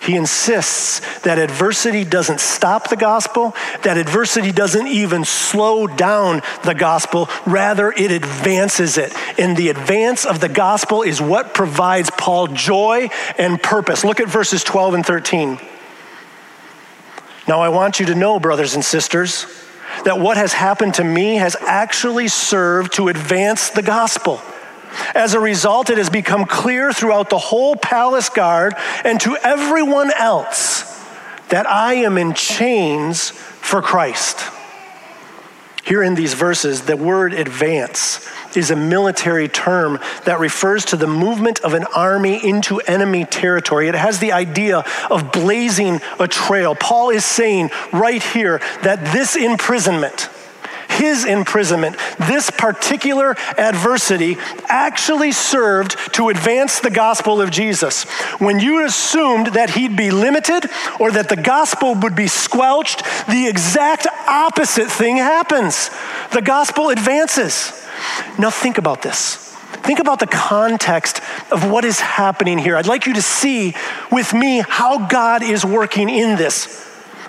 He 0.00 0.16
insists 0.16 1.00
that 1.20 1.38
adversity 1.38 2.04
doesn't 2.04 2.40
stop 2.40 2.88
the 2.88 2.96
gospel, 2.96 3.54
that 3.82 3.98
adversity 3.98 4.52
doesn't 4.52 4.86
even 4.86 5.24
slow 5.24 5.86
down 5.86 6.42
the 6.64 6.74
gospel, 6.74 7.28
rather, 7.46 7.90
it 7.90 8.12
advances 8.12 8.96
it. 8.96 9.12
And 9.38 9.56
the 9.56 9.68
advance 9.70 10.24
of 10.24 10.40
the 10.40 10.48
gospel 10.48 11.02
is 11.02 11.20
what 11.20 11.52
provides 11.52 12.10
Paul 12.10 12.46
joy 12.48 13.10
and 13.36 13.60
purpose. 13.60 14.04
Look 14.04 14.20
at 14.20 14.28
verses 14.28 14.62
12 14.62 14.94
and 14.94 15.06
13. 15.06 15.58
Now, 17.48 17.60
I 17.60 17.70
want 17.70 17.98
you 17.98 18.06
to 18.06 18.14
know, 18.14 18.38
brothers 18.38 18.74
and 18.74 18.84
sisters, 18.84 19.46
that 20.04 20.20
what 20.20 20.36
has 20.36 20.52
happened 20.52 20.94
to 20.94 21.04
me 21.04 21.36
has 21.36 21.56
actually 21.60 22.28
served 22.28 22.92
to 22.94 23.08
advance 23.08 23.70
the 23.70 23.82
gospel 23.82 24.40
as 25.14 25.34
a 25.34 25.40
result, 25.40 25.90
it 25.90 25.98
has 25.98 26.10
become 26.10 26.44
clear 26.44 26.92
throughout 26.92 27.30
the 27.30 27.38
whole 27.38 27.76
palace 27.76 28.28
guard 28.28 28.74
and 29.04 29.20
to 29.20 29.36
everyone 29.42 30.12
else 30.12 30.84
that 31.48 31.66
I 31.66 31.94
am 31.94 32.18
in 32.18 32.34
chains 32.34 33.30
for 33.30 33.82
Christ. 33.82 34.40
Here 35.84 36.02
in 36.02 36.14
these 36.14 36.34
verses, 36.34 36.82
the 36.82 36.98
word 36.98 37.32
advance 37.32 38.28
is 38.54 38.70
a 38.70 38.76
military 38.76 39.48
term 39.48 39.98
that 40.26 40.38
refers 40.38 40.84
to 40.86 40.96
the 40.96 41.06
movement 41.06 41.60
of 41.60 41.72
an 41.72 41.84
army 41.96 42.46
into 42.46 42.80
enemy 42.80 43.24
territory. 43.24 43.88
It 43.88 43.94
has 43.94 44.18
the 44.18 44.32
idea 44.32 44.84
of 45.10 45.32
blazing 45.32 46.00
a 46.18 46.28
trail. 46.28 46.74
Paul 46.74 47.08
is 47.10 47.24
saying 47.24 47.70
right 47.92 48.22
here 48.22 48.58
that 48.82 49.12
this 49.12 49.34
imprisonment, 49.34 50.28
his 50.98 51.24
imprisonment, 51.24 51.96
this 52.18 52.50
particular 52.50 53.36
adversity 53.56 54.36
actually 54.66 55.32
served 55.32 55.96
to 56.14 56.28
advance 56.28 56.80
the 56.80 56.90
gospel 56.90 57.40
of 57.40 57.50
Jesus. 57.50 58.04
When 58.38 58.60
you 58.60 58.84
assumed 58.84 59.48
that 59.48 59.70
he'd 59.70 59.96
be 59.96 60.10
limited 60.10 60.66
or 61.00 61.10
that 61.12 61.28
the 61.28 61.36
gospel 61.36 61.94
would 61.94 62.14
be 62.14 62.26
squelched, 62.26 63.02
the 63.28 63.46
exact 63.48 64.06
opposite 64.26 64.90
thing 64.90 65.16
happens. 65.16 65.90
The 66.32 66.42
gospel 66.42 66.90
advances. 66.90 67.72
Now, 68.38 68.50
think 68.50 68.78
about 68.78 69.02
this. 69.02 69.48
Think 69.82 70.00
about 70.00 70.18
the 70.18 70.26
context 70.26 71.20
of 71.50 71.70
what 71.70 71.84
is 71.84 72.00
happening 72.00 72.58
here. 72.58 72.76
I'd 72.76 72.86
like 72.86 73.06
you 73.06 73.14
to 73.14 73.22
see 73.22 73.74
with 74.10 74.34
me 74.34 74.62
how 74.66 75.06
God 75.08 75.42
is 75.42 75.64
working 75.64 76.08
in 76.08 76.36
this. 76.36 76.84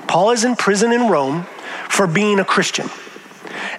Paul 0.08 0.32
is 0.32 0.44
in 0.44 0.56
prison 0.56 0.92
in 0.92 1.10
Rome 1.10 1.46
for 1.90 2.08
being 2.08 2.40
a 2.40 2.46
Christian. 2.46 2.90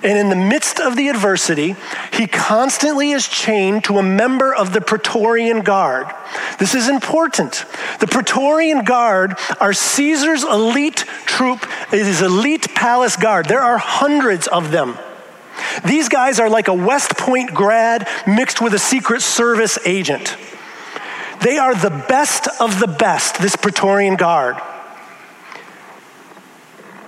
And 0.02 0.16
in 0.16 0.30
the 0.30 0.36
midst 0.36 0.80
of 0.80 0.96
the 0.96 1.08
adversity, 1.08 1.76
he 2.12 2.26
constantly 2.26 3.10
is 3.10 3.28
chained 3.28 3.84
to 3.84 3.98
a 3.98 4.02
member 4.02 4.54
of 4.54 4.72
the 4.72 4.80
Praetorian 4.80 5.60
Guard. 5.60 6.06
This 6.58 6.74
is 6.74 6.88
important. 6.88 7.66
The 8.00 8.06
Praetorian 8.06 8.84
Guard 8.84 9.34
are 9.60 9.74
Caesar's 9.74 10.42
elite 10.42 11.04
troop, 11.26 11.66
it 11.92 12.06
is 12.06 12.22
elite 12.22 12.74
palace 12.74 13.16
guard. 13.16 13.46
There 13.46 13.60
are 13.60 13.76
hundreds 13.76 14.46
of 14.46 14.70
them. 14.70 14.96
These 15.84 16.08
guys 16.08 16.40
are 16.40 16.48
like 16.48 16.68
a 16.68 16.74
West 16.74 17.18
Point 17.18 17.52
grad 17.52 18.08
mixed 18.26 18.62
with 18.62 18.72
a 18.72 18.78
Secret 18.78 19.20
Service 19.20 19.78
agent. 19.84 20.36
They 21.42 21.58
are 21.58 21.74
the 21.74 21.90
best 21.90 22.48
of 22.60 22.80
the 22.80 22.86
best, 22.86 23.38
this 23.40 23.56
Praetorian 23.56 24.16
Guard. 24.16 24.56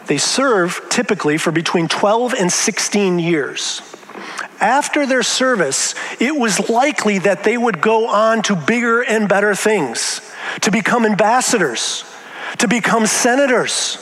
They 0.07 0.19
serve 0.19 0.81
typically 0.91 1.39
for 1.39 1.53
between 1.53 1.89
12 1.89 2.35
and 2.35 2.53
16 2.53 3.19
years. 3.19 3.83
After 4.61 5.07
their 5.07 5.23
service, 5.23 5.95
it 6.21 6.37
was 6.37 6.69
likely 6.69 7.19
that 7.21 7.45
they 7.45 7.57
would 7.57 7.81
go 7.81 8.09
on 8.09 8.43
to 8.43 8.57
bigger 8.57 9.03
and 9.03 9.29
better 9.29 9.55
things, 9.55 10.21
to 10.61 10.71
become 10.71 11.05
ambassadors, 11.05 12.05
to 12.59 12.69
become 12.69 13.07
senators, 13.07 13.99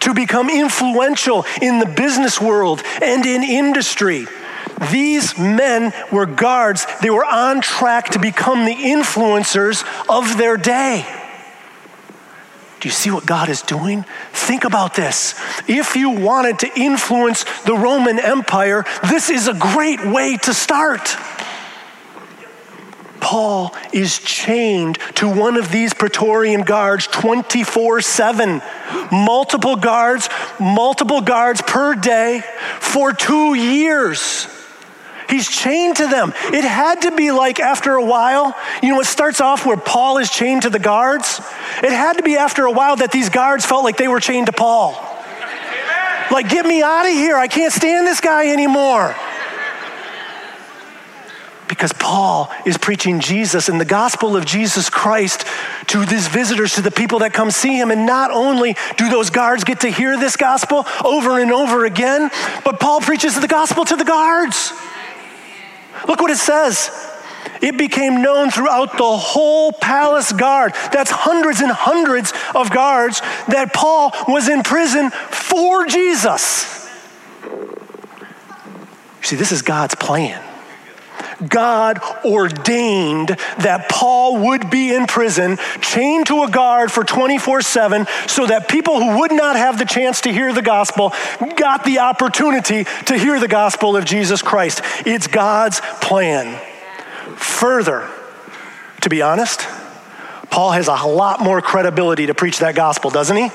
to 0.00 0.12
become 0.12 0.50
influential 0.50 1.46
in 1.62 1.78
the 1.78 1.86
business 1.86 2.40
world 2.40 2.82
and 3.00 3.24
in 3.24 3.42
industry. 3.42 4.26
These 4.90 5.38
men 5.38 5.92
were 6.12 6.26
guards. 6.26 6.86
They 7.00 7.10
were 7.10 7.24
on 7.24 7.60
track 7.60 8.10
to 8.10 8.18
become 8.18 8.64
the 8.66 8.74
influencers 8.74 9.84
of 10.08 10.36
their 10.36 10.56
day. 10.56 11.06
Do 12.86 12.88
you 12.88 12.94
see 12.94 13.10
what 13.10 13.26
God 13.26 13.48
is 13.48 13.62
doing? 13.62 14.04
Think 14.30 14.62
about 14.62 14.94
this. 14.94 15.34
If 15.66 15.96
you 15.96 16.10
wanted 16.10 16.60
to 16.60 16.70
influence 16.80 17.44
the 17.62 17.74
Roman 17.74 18.20
Empire, 18.20 18.84
this 19.10 19.28
is 19.28 19.48
a 19.48 19.54
great 19.54 20.06
way 20.06 20.36
to 20.36 20.54
start. 20.54 21.16
Paul 23.18 23.74
is 23.92 24.20
chained 24.20 25.00
to 25.16 25.28
one 25.28 25.56
of 25.56 25.72
these 25.72 25.94
Praetorian 25.94 26.62
guards 26.62 27.08
24 27.08 28.02
7. 28.02 28.62
Multiple 29.10 29.74
guards, 29.74 30.28
multiple 30.60 31.22
guards 31.22 31.60
per 31.62 31.96
day 31.96 32.44
for 32.78 33.12
two 33.12 33.54
years. 33.54 34.46
He's 35.28 35.48
chained 35.48 35.96
to 35.96 36.06
them. 36.06 36.32
It 36.52 36.64
had 36.64 37.02
to 37.02 37.10
be 37.10 37.30
like 37.30 37.58
after 37.58 37.94
a 37.94 38.04
while, 38.04 38.54
you 38.82 38.90
know, 38.90 39.00
it 39.00 39.06
starts 39.06 39.40
off 39.40 39.66
where 39.66 39.76
Paul 39.76 40.18
is 40.18 40.30
chained 40.30 40.62
to 40.62 40.70
the 40.70 40.78
guards. 40.78 41.40
It 41.82 41.90
had 41.90 42.14
to 42.18 42.22
be 42.22 42.36
after 42.36 42.64
a 42.64 42.70
while 42.70 42.96
that 42.96 43.12
these 43.12 43.28
guards 43.28 43.66
felt 43.66 43.84
like 43.84 43.96
they 43.96 44.08
were 44.08 44.20
chained 44.20 44.46
to 44.46 44.52
Paul. 44.52 44.94
Amen. 44.94 46.32
Like, 46.32 46.48
get 46.48 46.64
me 46.64 46.82
out 46.82 47.06
of 47.06 47.12
here. 47.12 47.36
I 47.36 47.48
can't 47.48 47.72
stand 47.72 48.06
this 48.06 48.20
guy 48.20 48.52
anymore. 48.52 49.14
Because 51.68 51.92
Paul 51.92 52.48
is 52.64 52.78
preaching 52.78 53.18
Jesus 53.18 53.68
and 53.68 53.80
the 53.80 53.84
gospel 53.84 54.36
of 54.36 54.46
Jesus 54.46 54.88
Christ 54.88 55.44
to 55.88 56.06
these 56.06 56.28
visitors, 56.28 56.74
to 56.76 56.80
the 56.80 56.92
people 56.92 57.18
that 57.18 57.32
come 57.32 57.50
see 57.50 57.76
him. 57.76 57.90
And 57.90 58.06
not 58.06 58.30
only 58.30 58.76
do 58.96 59.08
those 59.10 59.30
guards 59.30 59.64
get 59.64 59.80
to 59.80 59.88
hear 59.88 60.16
this 60.16 60.36
gospel 60.36 60.86
over 61.04 61.40
and 61.40 61.50
over 61.50 61.84
again, 61.84 62.30
but 62.64 62.78
Paul 62.78 63.00
preaches 63.00 63.38
the 63.38 63.48
gospel 63.48 63.84
to 63.84 63.96
the 63.96 64.04
guards. 64.04 64.72
Look 66.06 66.20
what 66.20 66.30
it 66.30 66.38
says. 66.38 66.90
It 67.62 67.78
became 67.78 68.22
known 68.22 68.50
throughout 68.50 68.96
the 68.96 69.16
whole 69.16 69.72
palace 69.72 70.32
guard. 70.32 70.74
That's 70.92 71.10
hundreds 71.10 71.60
and 71.60 71.70
hundreds 71.70 72.32
of 72.54 72.70
guards 72.70 73.20
that 73.48 73.72
Paul 73.72 74.12
was 74.28 74.48
in 74.48 74.62
prison 74.62 75.10
for 75.10 75.86
Jesus. 75.86 76.72
See, 79.22 79.36
this 79.36 79.52
is 79.52 79.62
God's 79.62 79.94
plan. 79.94 80.45
God 81.48 82.00
ordained 82.24 83.28
that 83.28 83.88
Paul 83.88 84.46
would 84.46 84.70
be 84.70 84.94
in 84.94 85.06
prison, 85.06 85.58
chained 85.80 86.26
to 86.28 86.42
a 86.42 86.50
guard 86.50 86.90
for 86.90 87.04
24 87.04 87.62
7, 87.62 88.06
so 88.26 88.46
that 88.46 88.68
people 88.68 89.00
who 89.00 89.20
would 89.20 89.32
not 89.32 89.56
have 89.56 89.78
the 89.78 89.84
chance 89.84 90.22
to 90.22 90.32
hear 90.32 90.52
the 90.52 90.62
gospel 90.62 91.12
got 91.56 91.84
the 91.84 91.98
opportunity 91.98 92.84
to 93.06 93.18
hear 93.18 93.38
the 93.38 93.48
gospel 93.48 93.96
of 93.96 94.04
Jesus 94.04 94.42
Christ. 94.42 94.80
It's 95.04 95.26
God's 95.26 95.80
plan. 96.00 96.60
Further, 97.36 98.08
to 99.02 99.08
be 99.08 99.22
honest, 99.22 99.66
Paul 100.50 100.72
has 100.72 100.88
a 100.88 100.94
lot 101.06 101.40
more 101.40 101.60
credibility 101.60 102.26
to 102.26 102.34
preach 102.34 102.60
that 102.60 102.74
gospel, 102.74 103.10
doesn't 103.10 103.36
he? 103.36 103.50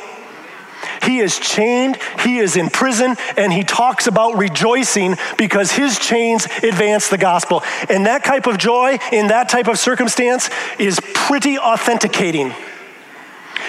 He 1.03 1.19
is 1.19 1.39
chained, 1.39 1.97
he 2.23 2.39
is 2.39 2.55
in 2.55 2.69
prison, 2.69 3.15
and 3.37 3.51
he 3.51 3.63
talks 3.63 4.07
about 4.07 4.37
rejoicing 4.37 5.15
because 5.37 5.71
his 5.71 5.99
chains 5.99 6.45
advance 6.63 7.09
the 7.09 7.17
gospel. 7.17 7.63
And 7.89 8.05
that 8.05 8.23
type 8.23 8.47
of 8.47 8.57
joy 8.57 8.97
in 9.11 9.27
that 9.27 9.49
type 9.49 9.67
of 9.67 9.77
circumstance 9.79 10.49
is 10.79 10.99
pretty 11.13 11.57
authenticating. 11.57 12.53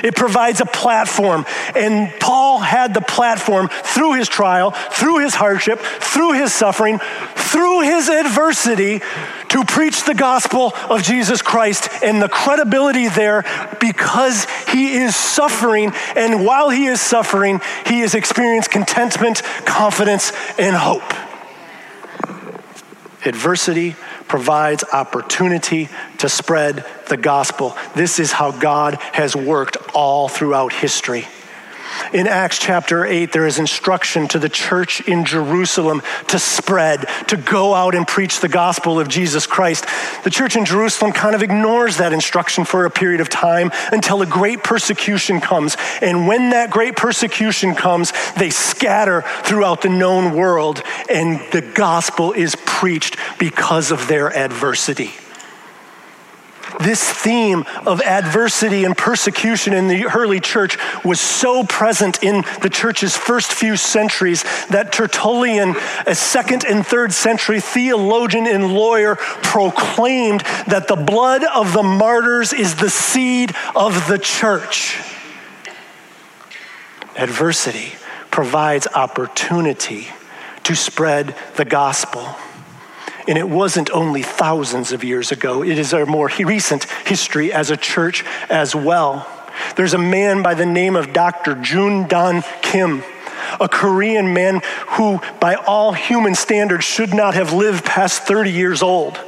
It 0.03 0.17
provides 0.17 0.61
a 0.61 0.67
platform. 0.67 1.45
And 1.75 2.13
Paul 2.21 2.59
had 2.59 2.95
the 2.95 3.01
platform 3.01 3.69
through 3.69 4.15
his 4.15 4.29
trial, 4.29 4.71
through 4.71 5.19
his 5.19 5.35
hardship, 5.35 5.79
through 5.79 6.33
his 6.33 6.53
suffering, 6.53 6.99
through 7.35 7.83
his 7.83 8.09
adversity 8.09 9.01
to 9.49 9.65
preach 9.65 10.05
the 10.05 10.15
gospel 10.15 10.73
of 10.89 11.03
Jesus 11.03 11.43
Christ 11.43 12.03
and 12.03 12.23
the 12.23 12.29
credibility 12.29 13.09
there 13.09 13.45
because 13.81 14.47
he 14.71 14.95
is 14.95 15.15
suffering. 15.15 15.93
And 16.17 16.45
while 16.45 16.71
he 16.71 16.87
is 16.87 17.01
suffering, 17.01 17.61
he 17.87 18.01
has 18.01 18.15
experienced 18.15 18.71
contentment, 18.71 19.43
confidence, 19.67 20.33
and 20.59 20.75
hope. 20.75 21.03
Adversity 23.25 23.95
provides 24.33 24.83
opportunity 24.95 25.91
to 26.17 26.27
spread 26.27 26.87
the 27.11 27.19
gospel. 27.19 27.77
This 27.95 28.19
is 28.19 28.33
how 28.33 28.51
God 28.51 28.95
has 29.13 29.37
worked 29.37 29.77
all 29.93 30.27
throughout 30.27 30.73
history. 30.73 31.27
In 32.13 32.27
Acts 32.27 32.59
chapter 32.59 33.05
8, 33.05 33.33
there 33.33 33.47
is 33.47 33.59
instruction 33.59 34.29
to 34.29 34.39
the 34.39 34.49
church 34.49 35.01
in 35.09 35.25
Jerusalem 35.25 36.03
to 36.29 36.39
spread, 36.39 37.07
to 37.29 37.37
go 37.37 37.75
out 37.75 37.95
and 37.95 38.07
preach 38.07 38.41
the 38.41 38.49
gospel 38.49 39.01
of 39.01 39.09
Jesus 39.09 39.47
Christ. 39.47 39.87
The 40.25 40.31
church 40.31 40.57
in 40.57 40.65
Jerusalem 40.65 41.13
kind 41.13 41.35
of 41.35 41.43
ignores 41.43 41.97
that 41.97 42.13
instruction 42.13 42.65
for 42.65 42.85
a 42.85 42.91
period 42.91 43.21
of 43.21 43.29
time 43.29 43.71
until 43.93 44.23
a 44.23 44.27
great 44.27 44.63
persecution 44.63 45.41
comes. 45.41 45.77
And 46.01 46.27
when 46.27 46.51
that 46.51 46.71
great 46.71 46.97
persecution 46.97 47.75
comes, 47.75 48.13
they 48.37 48.51
scatter 48.51 49.23
throughout 49.43 49.83
the 49.83 49.89
known 49.89 50.37
world, 50.37 50.83
and 51.11 51.41
the 51.53 51.63
gospel 51.63 52.33
is 52.33 52.57
preached 52.67 53.17
because 53.39 53.91
of 53.91 54.09
their 54.09 54.35
adversity. 54.37 55.13
This 56.81 57.03
theme 57.03 57.65
of 57.87 58.01
adversity 58.03 58.85
and 58.85 58.97
persecution 58.97 59.73
in 59.73 59.89
the 59.89 60.07
early 60.07 60.41
church 60.41 60.79
was 61.05 61.21
so 61.21 61.65
present 61.65 62.23
in 62.23 62.45
the 62.61 62.71
church's 62.71 63.17
first 63.17 63.53
few 63.53 63.77
centuries 63.77 64.43
that 64.69 64.93
Tertullian, 64.93 65.77
a 66.07 66.15
second 66.15 66.65
and 66.65 66.87
third 66.87 67.13
century 67.13 67.61
theologian 67.61 68.47
and 68.47 68.73
lawyer, 68.73 69.17
proclaimed 69.17 70.41
that 70.67 70.89
the 70.89 70.97
blood 70.97 71.45
of 71.45 71.73
the 71.73 71.83
martyrs 71.83 72.53
is 72.53 72.77
the 72.77 72.91
seed 72.91 73.55
of 73.75 74.09
the 74.09 74.19
church. 74.19 74.99
Adversity 77.17 77.93
provides 78.31 78.87
opportunity 78.87 80.09
to 80.65 80.75
spread 80.75 81.35
the 81.57 81.65
gospel. 81.65 82.35
And 83.29 83.39
it 83.39 83.49
wasn't 83.49 83.91
only 83.91 84.23
thousands 84.23 84.93
of 84.93 85.05
years 85.05 85.31
ago, 85.31 85.63
it 85.63 85.79
is 85.79 85.95
our 85.95 86.07
more 86.07 86.31
recent 86.39 86.85
history 86.85 87.53
as 87.53 87.71
a 87.71 87.77
church 87.77 88.25
as 88.51 88.75
well. 88.75 89.27
There's 89.77 89.95
a 89.95 89.99
man 89.99 90.43
by 90.43 90.55
the 90.55 90.67
name 90.67 90.97
of 90.97 91.13
Dr. 91.13 91.55
Jun 91.55 92.09
Dan 92.09 92.43
Kim, 92.63 93.05
a 93.61 93.69
Korean 93.69 94.35
man 94.35 94.61
who, 94.89 95.21
by 95.41 95.55
all 95.55 95.93
human 95.93 96.35
standards, 96.35 96.85
should 96.85 97.15
not 97.15 97.35
have 97.35 97.53
lived 97.53 97.85
past 97.85 98.23
30 98.23 98.51
years 98.51 98.83
old. 98.83 99.21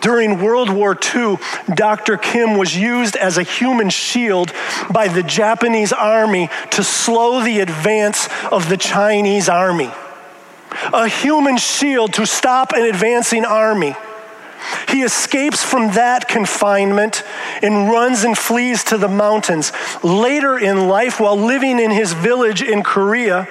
During 0.00 0.40
World 0.42 0.70
War 0.70 0.98
II, 1.14 1.38
Dr. 1.72 2.16
Kim 2.16 2.56
was 2.56 2.76
used 2.76 3.14
as 3.14 3.38
a 3.38 3.42
human 3.42 3.90
shield 3.90 4.52
by 4.90 5.08
the 5.08 5.22
Japanese 5.22 5.92
army 5.92 6.48
to 6.72 6.82
slow 6.82 7.42
the 7.42 7.60
advance 7.60 8.28
of 8.50 8.68
the 8.68 8.76
Chinese 8.76 9.48
army 9.48 9.90
a 10.92 11.08
human 11.08 11.56
shield 11.56 12.14
to 12.14 12.26
stop 12.26 12.72
an 12.72 12.82
advancing 12.82 13.44
army. 13.44 13.94
He 14.88 15.02
escapes 15.02 15.62
from 15.62 15.92
that 15.92 16.28
confinement 16.28 17.22
and 17.62 17.88
runs 17.88 18.24
and 18.24 18.36
flees 18.36 18.84
to 18.84 18.98
the 18.98 19.08
mountains. 19.08 19.72
Later 20.02 20.58
in 20.58 20.88
life, 20.88 21.20
while 21.20 21.36
living 21.36 21.78
in 21.78 21.90
his 21.90 22.12
village 22.12 22.62
in 22.62 22.82
Korea, 22.82 23.48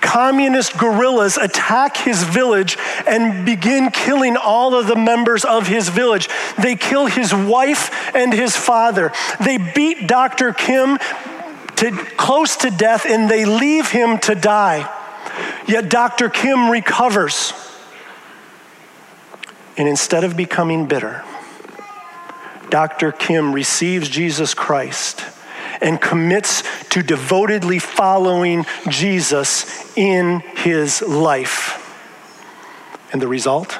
communist 0.00 0.76
guerrillas 0.78 1.36
attack 1.36 1.96
his 1.96 2.22
village 2.22 2.76
and 3.06 3.44
begin 3.46 3.90
killing 3.90 4.36
all 4.36 4.74
of 4.74 4.86
the 4.86 4.96
members 4.96 5.44
of 5.44 5.66
his 5.66 5.88
village. 5.88 6.28
They 6.58 6.76
kill 6.76 7.06
his 7.06 7.34
wife 7.34 8.14
and 8.14 8.32
his 8.32 8.56
father. 8.56 9.12
They 9.40 9.58
beat 9.58 10.06
Dr. 10.06 10.52
Kim 10.52 10.98
to, 11.76 11.90
close 12.16 12.56
to 12.56 12.70
death 12.70 13.06
and 13.06 13.30
they 13.30 13.44
leave 13.44 13.90
him 13.90 14.18
to 14.18 14.34
die. 14.34 14.88
Yet 15.66 15.88
Dr. 15.88 16.28
Kim 16.28 16.70
recovers. 16.70 17.52
And 19.76 19.88
instead 19.88 20.24
of 20.24 20.36
becoming 20.36 20.86
bitter, 20.86 21.24
Dr. 22.70 23.12
Kim 23.12 23.52
receives 23.52 24.08
Jesus 24.08 24.54
Christ 24.54 25.24
and 25.80 26.00
commits 26.00 26.62
to 26.90 27.02
devotedly 27.02 27.78
following 27.78 28.64
Jesus 28.88 29.96
in 29.96 30.40
his 30.40 31.02
life. 31.02 31.80
And 33.12 33.20
the 33.20 33.28
result? 33.28 33.78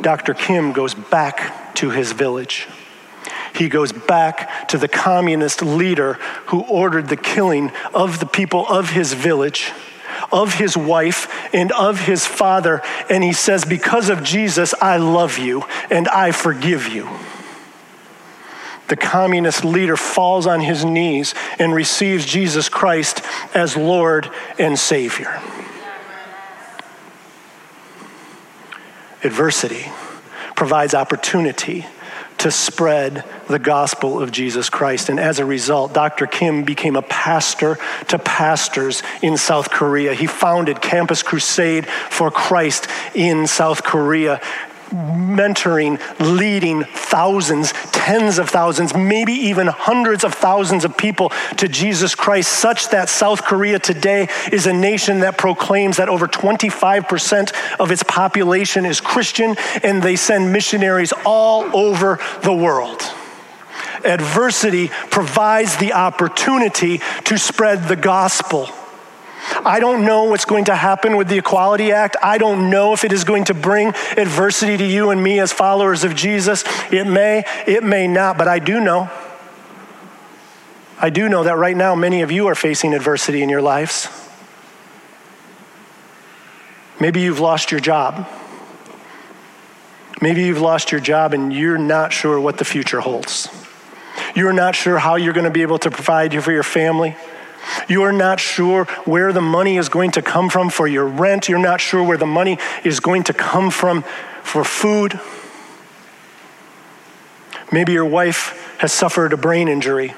Dr. 0.00 0.34
Kim 0.34 0.72
goes 0.72 0.94
back 0.94 1.74
to 1.76 1.90
his 1.90 2.12
village. 2.12 2.68
He 3.54 3.68
goes 3.68 3.92
back 3.92 4.68
to 4.68 4.78
the 4.78 4.88
communist 4.88 5.62
leader 5.62 6.14
who 6.46 6.62
ordered 6.62 7.08
the 7.08 7.16
killing 7.16 7.70
of 7.94 8.18
the 8.18 8.26
people 8.26 8.66
of 8.66 8.90
his 8.90 9.12
village 9.12 9.72
of 10.32 10.54
his 10.54 10.76
wife 10.76 11.28
and 11.52 11.72
of 11.72 12.00
his 12.00 12.26
father. 12.26 12.82
And 13.10 13.22
he 13.22 13.32
says, 13.32 13.64
Because 13.64 14.08
of 14.08 14.22
Jesus, 14.22 14.74
I 14.80 14.96
love 14.96 15.38
you 15.38 15.64
and 15.90 16.08
I 16.08 16.32
forgive 16.32 16.88
you. 16.88 17.08
The 18.88 18.96
communist 18.96 19.64
leader 19.64 19.96
falls 19.96 20.46
on 20.46 20.60
his 20.60 20.84
knees 20.84 21.34
and 21.58 21.74
receives 21.74 22.26
Jesus 22.26 22.68
Christ 22.68 23.22
as 23.54 23.76
Lord 23.76 24.30
and 24.58 24.78
Savior. 24.78 25.40
Adversity 29.22 29.90
provides 30.54 30.94
opportunity 30.94 31.86
to 32.44 32.50
spread 32.50 33.24
the 33.48 33.58
gospel 33.58 34.20
of 34.20 34.30
Jesus 34.30 34.68
Christ. 34.68 35.08
And 35.08 35.18
as 35.18 35.38
a 35.38 35.46
result, 35.46 35.94
Dr. 35.94 36.26
Kim 36.26 36.62
became 36.62 36.94
a 36.94 37.00
pastor 37.00 37.78
to 38.08 38.18
pastors 38.18 39.02
in 39.22 39.38
South 39.38 39.70
Korea. 39.70 40.12
He 40.12 40.26
founded 40.26 40.82
Campus 40.82 41.22
Crusade 41.22 41.86
for 41.86 42.30
Christ 42.30 42.86
in 43.14 43.46
South 43.46 43.82
Korea 43.82 44.42
mentoring, 44.94 46.00
leading 46.20 46.84
thousands, 46.84 47.72
tens 47.92 48.38
of 48.38 48.48
thousands, 48.48 48.94
maybe 48.94 49.32
even 49.32 49.66
hundreds 49.66 50.24
of 50.24 50.34
thousands 50.34 50.84
of 50.84 50.96
people 50.96 51.30
to 51.56 51.68
Jesus 51.68 52.14
Christ, 52.14 52.52
such 52.52 52.90
that 52.90 53.08
South 53.08 53.42
Korea 53.44 53.78
today 53.78 54.28
is 54.52 54.66
a 54.66 54.72
nation 54.72 55.20
that 55.20 55.38
proclaims 55.38 55.96
that 55.96 56.08
over 56.08 56.28
25% 56.28 57.52
of 57.80 57.90
its 57.90 58.02
population 58.02 58.86
is 58.86 59.00
Christian, 59.00 59.56
and 59.82 60.02
they 60.02 60.16
send 60.16 60.52
missionaries 60.52 61.12
all 61.24 61.76
over 61.76 62.18
the 62.42 62.52
world 62.52 63.02
adversity 64.04 64.88
provides 65.10 65.78
the 65.78 65.94
opportunity 65.94 67.00
to 67.24 67.38
spread 67.38 67.88
the 67.88 67.96
gospel. 67.96 68.68
I 69.64 69.80
don't 69.80 70.04
know 70.04 70.24
what's 70.24 70.44
going 70.44 70.66
to 70.66 70.74
happen 70.74 71.16
with 71.16 71.28
the 71.28 71.38
Equality 71.38 71.92
Act. 71.92 72.16
I 72.22 72.38
don't 72.38 72.70
know 72.70 72.92
if 72.92 73.04
it 73.04 73.12
is 73.12 73.24
going 73.24 73.44
to 73.44 73.54
bring 73.54 73.88
adversity 74.16 74.76
to 74.76 74.84
you 74.84 75.10
and 75.10 75.22
me 75.22 75.40
as 75.40 75.52
followers 75.52 76.04
of 76.04 76.14
Jesus. 76.14 76.64
It 76.90 77.06
may, 77.06 77.44
it 77.66 77.82
may 77.82 78.08
not, 78.08 78.38
but 78.38 78.48
I 78.48 78.58
do 78.58 78.80
know. 78.80 79.10
I 80.98 81.10
do 81.10 81.28
know 81.28 81.44
that 81.44 81.56
right 81.56 81.76
now 81.76 81.94
many 81.94 82.22
of 82.22 82.30
you 82.30 82.46
are 82.46 82.54
facing 82.54 82.94
adversity 82.94 83.42
in 83.42 83.48
your 83.48 83.62
lives. 83.62 84.08
Maybe 87.00 87.20
you've 87.20 87.40
lost 87.40 87.70
your 87.70 87.80
job. 87.80 88.28
Maybe 90.20 90.44
you've 90.44 90.60
lost 90.60 90.92
your 90.92 91.00
job 91.00 91.34
and 91.34 91.52
you're 91.52 91.76
not 91.76 92.12
sure 92.12 92.40
what 92.40 92.56
the 92.58 92.64
future 92.64 93.00
holds. 93.00 93.48
You're 94.34 94.52
not 94.52 94.74
sure 94.74 94.98
how 94.98 95.16
you're 95.16 95.32
going 95.32 95.44
to 95.44 95.50
be 95.50 95.62
able 95.62 95.78
to 95.78 95.90
provide 95.90 96.42
for 96.42 96.52
your 96.52 96.62
family. 96.62 97.16
You're 97.88 98.12
not 98.12 98.40
sure 98.40 98.84
where 99.04 99.32
the 99.32 99.40
money 99.40 99.76
is 99.76 99.88
going 99.88 100.12
to 100.12 100.22
come 100.22 100.48
from 100.48 100.70
for 100.70 100.86
your 100.86 101.06
rent. 101.06 101.48
You're 101.48 101.58
not 101.58 101.80
sure 101.80 102.02
where 102.02 102.18
the 102.18 102.26
money 102.26 102.58
is 102.84 103.00
going 103.00 103.24
to 103.24 103.32
come 103.32 103.70
from 103.70 104.04
for 104.42 104.64
food. 104.64 105.18
Maybe 107.72 107.92
your 107.92 108.04
wife 108.04 108.76
has 108.78 108.92
suffered 108.92 109.32
a 109.32 109.36
brain 109.36 109.68
injury 109.68 110.14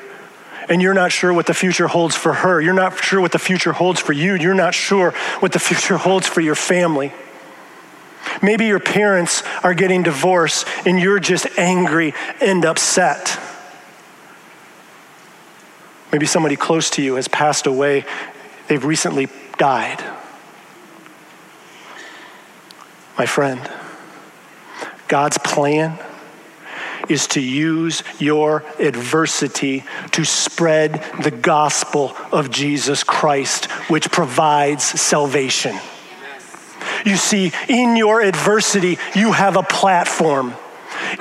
and 0.69 0.83
you're 0.83 0.95
not 0.95 1.13
sure 1.13 1.33
what 1.33 1.47
the 1.47 1.55
future 1.55 1.87
holds 1.87 2.17
for 2.17 2.33
her. 2.33 2.61
You're 2.61 2.75
not 2.75 3.03
sure 3.03 3.21
what 3.21 3.33
the 3.33 3.39
future 3.39 3.73
holds 3.73 4.01
for 4.01 4.13
you. 4.13 4.35
You're 4.35 4.55
not 4.55 4.75
sure 4.75 5.13
what 5.41 5.53
the 5.53 5.59
future 5.59 5.97
holds 5.97 6.27
for 6.27 6.41
your 6.41 6.55
family. 6.55 7.13
Maybe 8.43 8.67
your 8.67 8.81
parents 8.81 9.43
are 9.63 9.75
getting 9.75 10.03
divorced 10.03 10.67
and 10.85 10.99
you're 10.99 11.21
just 11.21 11.47
angry 11.57 12.15
and 12.41 12.65
upset. 12.65 13.39
Maybe 16.13 16.27
somebody 16.27 16.57
close 16.57 16.91
to 16.91 17.03
you 17.03 17.17
has 17.17 17.29
passed 17.29 17.67
away, 17.67 18.05
they've 18.69 18.85
recently 18.85 19.29
died. 19.59 20.03
My 23.19 23.27
friend, 23.27 23.61
God's 25.09 25.39
plan 25.39 25.99
is 27.09 27.29
to 27.29 27.41
use 27.41 28.03
your 28.19 28.65
adversity 28.79 29.85
to 30.13 30.25
spread 30.25 31.05
the 31.23 31.31
gospel 31.31 32.17
of 32.33 32.51
Jesus 32.51 33.05
Christ, 33.05 33.67
which 33.89 34.11
provides 34.11 34.85
salvation. 34.85 35.79
You 37.05 37.17
see, 37.17 37.53
in 37.69 37.97
your 37.97 38.21
adversity, 38.21 38.99
you 39.15 39.33
have 39.33 39.57
a 39.57 39.63
platform. 39.63 40.55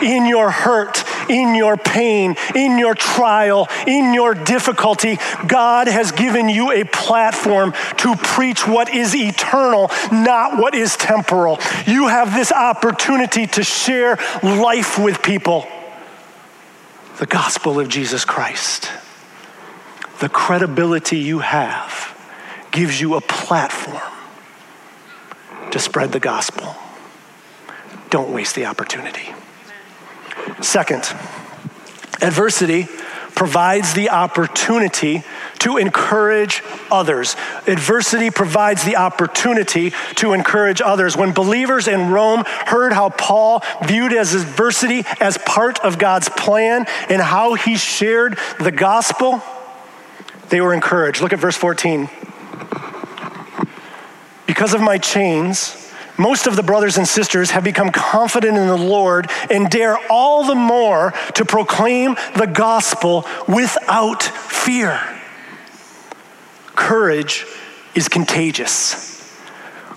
In 0.01 0.25
your 0.25 0.49
hurt, 0.49 1.03
in 1.29 1.55
your 1.55 1.77
pain, 1.77 2.35
in 2.53 2.77
your 2.77 2.95
trial, 2.95 3.67
in 3.87 4.13
your 4.13 4.33
difficulty, 4.33 5.17
God 5.47 5.87
has 5.87 6.11
given 6.11 6.49
you 6.49 6.71
a 6.71 6.83
platform 6.83 7.73
to 7.97 8.15
preach 8.15 8.67
what 8.67 8.93
is 8.93 9.15
eternal, 9.15 9.89
not 10.11 10.59
what 10.59 10.75
is 10.75 10.95
temporal. 10.95 11.59
You 11.85 12.07
have 12.07 12.33
this 12.33 12.51
opportunity 12.51 13.47
to 13.47 13.63
share 13.63 14.17
life 14.43 14.97
with 14.99 15.21
people 15.21 15.67
the 17.17 17.25
gospel 17.25 17.79
of 17.79 17.87
Jesus 17.87 18.25
Christ. 18.25 18.89
The 20.19 20.29
credibility 20.29 21.17
you 21.17 21.39
have 21.39 22.11
gives 22.71 22.99
you 22.99 23.15
a 23.15 23.21
platform 23.21 24.01
to 25.71 25.79
spread 25.79 26.11
the 26.11 26.19
gospel. 26.19 26.75
Don't 28.09 28.33
waste 28.33 28.55
the 28.55 28.65
opportunity. 28.65 29.33
Second, 30.61 31.03
adversity 32.21 32.87
provides 33.35 33.93
the 33.93 34.09
opportunity 34.09 35.23
to 35.59 35.77
encourage 35.77 36.63
others. 36.89 37.35
Adversity 37.67 38.31
provides 38.31 38.83
the 38.83 38.95
opportunity 38.95 39.93
to 40.15 40.33
encourage 40.33 40.81
others. 40.81 41.17
When 41.17 41.33
believers 41.33 41.87
in 41.87 42.09
Rome 42.09 42.43
heard 42.45 42.93
how 42.93 43.09
Paul 43.09 43.61
viewed 43.85 44.13
as 44.13 44.33
adversity 44.33 45.03
as 45.19 45.37
part 45.39 45.79
of 45.79 45.99
God's 45.99 46.29
plan 46.29 46.85
and 47.09 47.21
how 47.21 47.55
he 47.55 47.75
shared 47.75 48.37
the 48.59 48.71
gospel, 48.71 49.43
they 50.49 50.61
were 50.61 50.73
encouraged. 50.73 51.21
Look 51.21 51.33
at 51.33 51.39
verse 51.39 51.57
14. 51.57 52.09
Because 54.47 54.73
of 54.73 54.81
my 54.81 54.97
chains, 54.97 55.84
most 56.17 56.47
of 56.47 56.55
the 56.55 56.63
brothers 56.63 56.97
and 56.97 57.07
sisters 57.07 57.51
have 57.51 57.63
become 57.63 57.91
confident 57.91 58.57
in 58.57 58.67
the 58.67 58.77
Lord 58.77 59.29
and 59.49 59.69
dare 59.69 59.97
all 60.09 60.45
the 60.45 60.55
more 60.55 61.13
to 61.35 61.45
proclaim 61.45 62.15
the 62.37 62.47
gospel 62.47 63.25
without 63.47 64.23
fear. 64.23 64.99
Courage 66.75 67.45
is 67.95 68.07
contagious. 68.07 69.13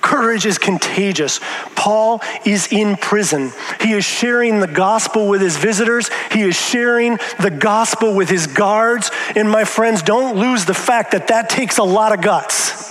Courage 0.01 0.47
is 0.47 0.59
contagious. 0.59 1.41
Paul 1.75 2.23
is 2.45 2.69
in 2.73 2.97
prison. 2.97 3.53
He 3.81 3.93
is 3.93 4.05
sharing 4.05 4.61
the 4.61 4.69
gospel 4.69 5.29
with 5.29 5.41
his 5.41 5.57
visitors. 5.57 6.09
He 6.31 6.43
is 6.43 6.57
sharing 6.57 7.19
the 7.41 7.51
gospel 7.51 8.15
with 8.15 8.29
his 8.29 8.47
guards. 8.47 9.11
And 9.35 9.51
my 9.51 9.65
friends, 9.65 10.03
don't 10.03 10.37
lose 10.37 10.65
the 10.65 10.75
fact 10.75 11.13
that 11.13 11.29
that 11.29 11.51
takes 11.51 11.79
a 11.79 11.85
lot 11.85 12.13
of 12.13 12.21
guts 12.21 12.88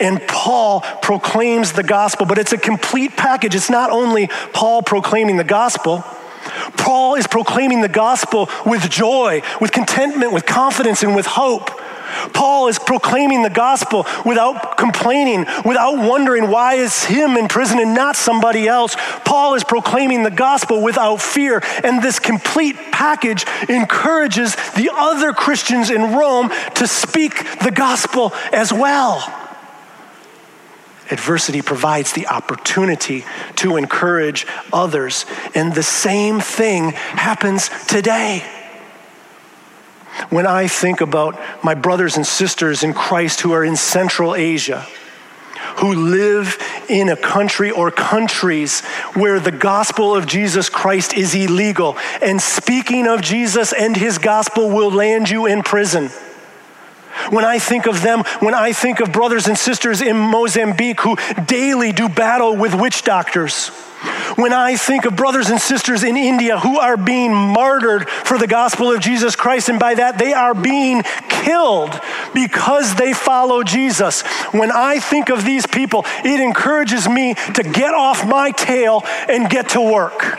and 0.00 0.20
Paul 0.26 0.80
proclaims 1.02 1.72
the 1.72 1.82
gospel, 1.82 2.26
but 2.26 2.38
it's 2.38 2.52
a 2.52 2.58
complete 2.58 3.16
package. 3.16 3.54
It's 3.54 3.70
not 3.70 3.90
only 3.90 4.28
Paul 4.52 4.82
proclaiming 4.82 5.36
the 5.36 5.44
gospel, 5.44 6.04
Paul 6.76 7.16
is 7.16 7.26
proclaiming 7.26 7.82
the 7.82 7.88
gospel 7.88 8.48
with 8.64 8.88
joy, 8.90 9.42
with 9.60 9.72
contentment, 9.72 10.32
with 10.32 10.46
confidence, 10.46 11.02
and 11.02 11.14
with 11.14 11.26
hope. 11.26 11.70
Paul 12.32 12.68
is 12.68 12.78
proclaiming 12.78 13.42
the 13.42 13.50
gospel 13.50 14.06
without 14.24 14.76
complaining, 14.76 15.46
without 15.64 15.96
wondering 15.96 16.50
why 16.50 16.74
is 16.74 17.04
him 17.04 17.36
in 17.36 17.46
prison 17.46 17.78
and 17.78 17.94
not 17.94 18.16
somebody 18.16 18.66
else. 18.66 18.96
Paul 19.24 19.54
is 19.54 19.62
proclaiming 19.62 20.22
the 20.22 20.30
gospel 20.30 20.82
without 20.82 21.20
fear. 21.20 21.62
And 21.84 22.02
this 22.02 22.18
complete 22.18 22.76
package 22.90 23.44
encourages 23.68 24.56
the 24.72 24.90
other 24.92 25.32
Christians 25.32 25.90
in 25.90 26.14
Rome 26.14 26.50
to 26.76 26.86
speak 26.86 27.46
the 27.62 27.70
gospel 27.70 28.32
as 28.52 28.72
well. 28.72 29.39
Adversity 31.10 31.62
provides 31.62 32.12
the 32.12 32.26
opportunity 32.28 33.24
to 33.56 33.76
encourage 33.76 34.46
others. 34.72 35.26
And 35.54 35.74
the 35.74 35.82
same 35.82 36.40
thing 36.40 36.92
happens 36.92 37.68
today. 37.86 38.44
When 40.28 40.46
I 40.46 40.68
think 40.68 41.00
about 41.00 41.40
my 41.64 41.74
brothers 41.74 42.16
and 42.16 42.26
sisters 42.26 42.82
in 42.82 42.92
Christ 42.94 43.40
who 43.40 43.52
are 43.52 43.64
in 43.64 43.76
Central 43.76 44.34
Asia, 44.34 44.86
who 45.76 45.94
live 45.94 46.58
in 46.88 47.08
a 47.08 47.16
country 47.16 47.70
or 47.70 47.90
countries 47.90 48.80
where 49.14 49.40
the 49.40 49.52
gospel 49.52 50.14
of 50.14 50.26
Jesus 50.26 50.68
Christ 50.68 51.14
is 51.14 51.34
illegal, 51.34 51.96
and 52.20 52.40
speaking 52.40 53.06
of 53.06 53.22
Jesus 53.22 53.72
and 53.72 53.96
his 53.96 54.18
gospel 54.18 54.68
will 54.70 54.90
land 54.90 55.30
you 55.30 55.46
in 55.46 55.62
prison 55.62 56.10
when 57.30 57.44
I 57.44 57.58
think 57.58 57.86
of 57.86 58.02
them, 58.02 58.24
when 58.40 58.54
I 58.54 58.72
think 58.72 59.00
of 59.00 59.12
brothers 59.12 59.46
and 59.46 59.56
sisters 59.56 60.00
in 60.02 60.16
Mozambique 60.16 61.00
who 61.00 61.16
daily 61.46 61.92
do 61.92 62.08
battle 62.08 62.56
with 62.56 62.74
witch 62.74 63.02
doctors, 63.02 63.70
when 64.36 64.52
I 64.52 64.76
think 64.76 65.04
of 65.04 65.16
brothers 65.16 65.50
and 65.50 65.60
sisters 65.60 66.02
in 66.04 66.16
India 66.16 66.58
who 66.58 66.78
are 66.78 66.96
being 66.96 67.34
martyred 67.34 68.08
for 68.08 68.38
the 68.38 68.46
gospel 68.46 68.90
of 68.90 69.00
Jesus 69.00 69.36
Christ, 69.36 69.68
and 69.68 69.78
by 69.78 69.94
that 69.94 70.18
they 70.18 70.32
are 70.32 70.54
being 70.54 71.02
killed 71.28 72.00
because 72.34 72.94
they 72.94 73.12
follow 73.12 73.62
Jesus. 73.62 74.22
When 74.52 74.70
I 74.70 75.00
think 75.00 75.28
of 75.28 75.44
these 75.44 75.66
people, 75.66 76.04
it 76.24 76.40
encourages 76.40 77.08
me 77.08 77.34
to 77.34 77.62
get 77.62 77.94
off 77.94 78.26
my 78.26 78.52
tail 78.52 79.02
and 79.28 79.50
get 79.50 79.70
to 79.70 79.80
work. 79.80 80.38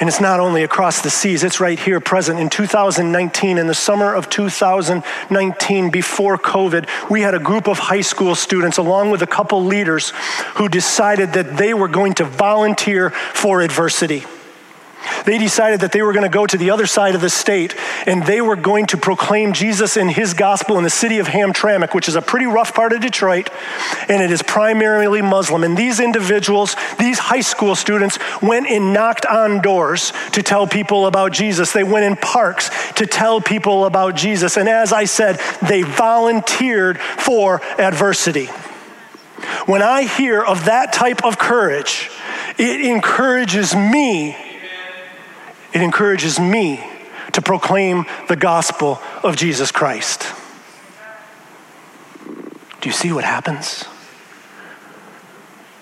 And 0.00 0.08
it's 0.08 0.20
not 0.20 0.40
only 0.40 0.62
across 0.62 1.02
the 1.02 1.10
seas, 1.10 1.44
it's 1.44 1.60
right 1.60 1.78
here 1.78 2.00
present 2.00 2.40
in 2.40 2.48
2019, 2.48 3.58
in 3.58 3.66
the 3.66 3.74
summer 3.74 4.14
of 4.14 4.30
2019, 4.30 5.90
before 5.90 6.38
COVID. 6.38 6.88
We 7.10 7.20
had 7.20 7.34
a 7.34 7.38
group 7.38 7.68
of 7.68 7.78
high 7.78 8.00
school 8.00 8.34
students, 8.34 8.78
along 8.78 9.10
with 9.10 9.20
a 9.20 9.26
couple 9.26 9.62
leaders, 9.62 10.14
who 10.54 10.70
decided 10.70 11.34
that 11.34 11.58
they 11.58 11.74
were 11.74 11.88
going 11.88 12.14
to 12.14 12.24
volunteer 12.24 13.10
for 13.10 13.60
adversity. 13.60 14.24
They 15.24 15.38
decided 15.38 15.80
that 15.80 15.92
they 15.92 16.02
were 16.02 16.12
going 16.12 16.24
to 16.24 16.34
go 16.34 16.46
to 16.46 16.56
the 16.56 16.70
other 16.70 16.86
side 16.86 17.14
of 17.14 17.20
the 17.20 17.30
state 17.30 17.74
and 18.06 18.24
they 18.24 18.40
were 18.40 18.56
going 18.56 18.86
to 18.86 18.96
proclaim 18.96 19.52
Jesus 19.52 19.96
and 19.96 20.10
his 20.10 20.34
gospel 20.34 20.78
in 20.78 20.84
the 20.84 20.90
city 20.90 21.18
of 21.18 21.26
Hamtramck, 21.26 21.94
which 21.94 22.08
is 22.08 22.16
a 22.16 22.22
pretty 22.22 22.46
rough 22.46 22.74
part 22.74 22.92
of 22.92 23.00
Detroit, 23.00 23.50
and 24.08 24.22
it 24.22 24.30
is 24.30 24.42
primarily 24.42 25.22
Muslim. 25.22 25.64
And 25.64 25.76
these 25.76 26.00
individuals, 26.00 26.76
these 26.98 27.18
high 27.18 27.40
school 27.40 27.74
students, 27.74 28.18
went 28.42 28.66
and 28.66 28.92
knocked 28.92 29.26
on 29.26 29.60
doors 29.60 30.12
to 30.32 30.42
tell 30.42 30.66
people 30.66 31.06
about 31.06 31.32
Jesus. 31.32 31.72
They 31.72 31.84
went 31.84 32.04
in 32.04 32.16
parks 32.16 32.70
to 32.94 33.06
tell 33.06 33.40
people 33.40 33.84
about 33.84 34.16
Jesus. 34.16 34.56
And 34.56 34.68
as 34.68 34.92
I 34.92 35.04
said, 35.04 35.40
they 35.66 35.82
volunteered 35.82 36.98
for 36.98 37.62
adversity. 37.78 38.46
When 39.66 39.82
I 39.82 40.02
hear 40.02 40.44
of 40.44 40.66
that 40.66 40.92
type 40.92 41.24
of 41.24 41.38
courage, 41.38 42.10
it 42.58 42.80
encourages 42.80 43.74
me 43.74 44.36
it 45.72 45.82
encourages 45.82 46.38
me 46.40 46.84
to 47.32 47.42
proclaim 47.42 48.06
the 48.28 48.36
gospel 48.36 49.00
of 49.22 49.36
Jesus 49.36 49.70
Christ. 49.70 50.26
Do 52.80 52.88
you 52.88 52.92
see 52.92 53.12
what 53.12 53.24
happens? 53.24 53.84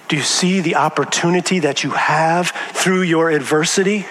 Do 0.08 0.16
you 0.16 0.22
see 0.22 0.60
the 0.60 0.76
opportunity 0.76 1.60
that 1.60 1.84
you 1.84 1.90
have 1.90 2.50
through 2.72 3.02
your 3.02 3.30
adversity? 3.30 4.06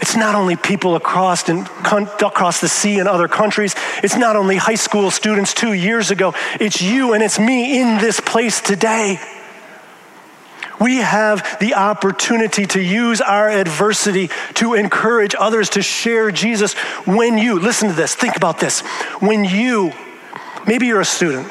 It's 0.00 0.16
not 0.16 0.34
only 0.34 0.56
people 0.56 0.94
across, 0.94 1.48
in, 1.48 1.66
across 1.84 2.60
the 2.60 2.68
sea 2.68 2.98
in 2.98 3.08
other 3.08 3.28
countries. 3.28 3.74
It's 4.02 4.16
not 4.16 4.36
only 4.36 4.56
high 4.56 4.76
school 4.76 5.10
students 5.10 5.52
two 5.52 5.72
years 5.72 6.10
ago. 6.10 6.34
It's 6.60 6.80
you 6.80 7.12
and 7.12 7.22
it's 7.22 7.38
me 7.38 7.80
in 7.80 7.98
this 7.98 8.20
place 8.20 8.60
today. 8.60 9.18
We 10.80 10.98
have 10.98 11.58
the 11.58 11.74
opportunity 11.74 12.66
to 12.66 12.80
use 12.80 13.20
our 13.20 13.48
adversity 13.48 14.30
to 14.54 14.74
encourage 14.74 15.34
others 15.38 15.70
to 15.70 15.82
share 15.82 16.30
Jesus 16.30 16.74
when 17.04 17.38
you, 17.38 17.58
listen 17.58 17.88
to 17.88 17.94
this, 17.94 18.14
think 18.14 18.36
about 18.36 18.60
this. 18.60 18.80
When 19.20 19.44
you, 19.44 19.92
maybe 20.66 20.86
you're 20.86 21.00
a 21.00 21.04
student, 21.04 21.50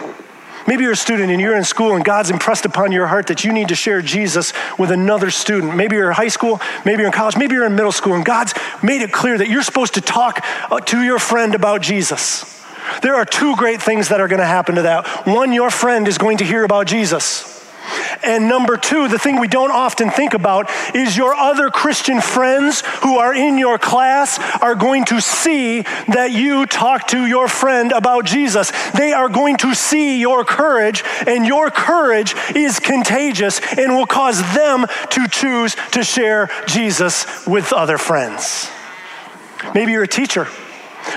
maybe 0.66 0.84
you're 0.84 0.94
a 0.94 0.96
student 0.96 1.32
and 1.32 1.42
you're 1.42 1.58
in 1.58 1.66
school 1.66 1.96
and 1.96 2.06
God's 2.06 2.30
impressed 2.30 2.66
upon 2.66 2.92
your 2.92 3.08
heart 3.08 3.28
that 3.28 3.44
you 3.44 3.52
need 3.52 3.68
to 3.68 3.76
share 3.76 4.02
Jesus 4.02 4.54
with 4.80 4.92
another 4.92 5.30
student. 5.30 5.76
Maybe 5.76 5.98
you're 5.98 6.10
in 6.10 6.16
high 6.16 6.28
school, 6.30 6.62
maybe 6.86 7.00
you're 7.00 7.08
in 7.08 7.14
college, 7.14 7.36
maybe 7.36 7.56
you're 7.56 7.66
in 7.66 7.76
middle 7.76 7.92
school, 7.92 8.14
and 8.14 8.24
God's 8.24 8.54
made 8.82 9.02
it 9.02 9.12
clear 9.12 9.38
that 9.38 9.50
you're 9.50 9.64
supposed 9.64 9.96
to 9.96 10.02
talk 10.02 10.40
uh, 10.72 10.80
to 10.80 11.02
your 11.02 11.20
friend 11.20 11.54
about 11.54 11.82
Jesus. 11.82 12.54
There 13.02 13.16
are 13.16 13.26
two 13.26 13.58
great 13.58 13.82
things 13.82 14.10
that 14.10 14.22
are 14.22 14.30
going 14.30 14.40
to 14.40 14.46
happen 14.46 14.76
to 14.76 14.84
that. 14.84 15.28
One, 15.28 15.52
your 15.52 15.70
friend 15.70 16.08
is 16.08 16.18
going 16.18 16.38
to 16.38 16.46
hear 16.46 16.64
about 16.64 16.88
Jesus. 16.88 17.57
And 18.24 18.48
number 18.48 18.78
two, 18.78 19.08
the 19.08 19.20
thing 19.20 19.40
we 19.40 19.48
don't 19.48 19.72
often 19.72 20.10
think 20.10 20.34
about 20.34 20.70
is 20.96 21.16
your 21.16 21.34
other 21.34 21.70
Christian 21.70 22.22
friends 22.22 22.82
who 23.02 23.18
are 23.18 23.34
in 23.34 23.58
your 23.58 23.78
class 23.78 24.40
are 24.62 24.76
going 24.76 25.06
to 25.06 25.22
see 25.22 25.82
that 25.82 26.32
you 26.32 26.66
talk 26.66 27.08
to 27.08 27.26
your 27.26 27.48
friend 27.48 27.92
about 27.92 28.26
Jesus. 28.26 28.72
They 28.92 29.14
are 29.14 29.30
going 29.30 29.58
to 29.58 29.74
see 29.74 30.20
your 30.20 30.44
courage, 30.44 31.04
and 31.26 31.46
your 31.46 31.70
courage 31.70 32.36
is 32.56 32.80
contagious 32.80 33.60
and 33.78 33.96
will 33.96 34.08
cause 34.08 34.40
them 34.54 34.86
to 35.12 35.28
choose 35.28 35.76
to 35.92 36.04
share 36.04 36.50
Jesus 36.68 37.46
with 37.46 37.74
other 37.74 37.98
friends. 37.98 38.70
Maybe 39.74 39.92
you're 39.92 40.04
a 40.04 40.08
teacher. 40.08 40.48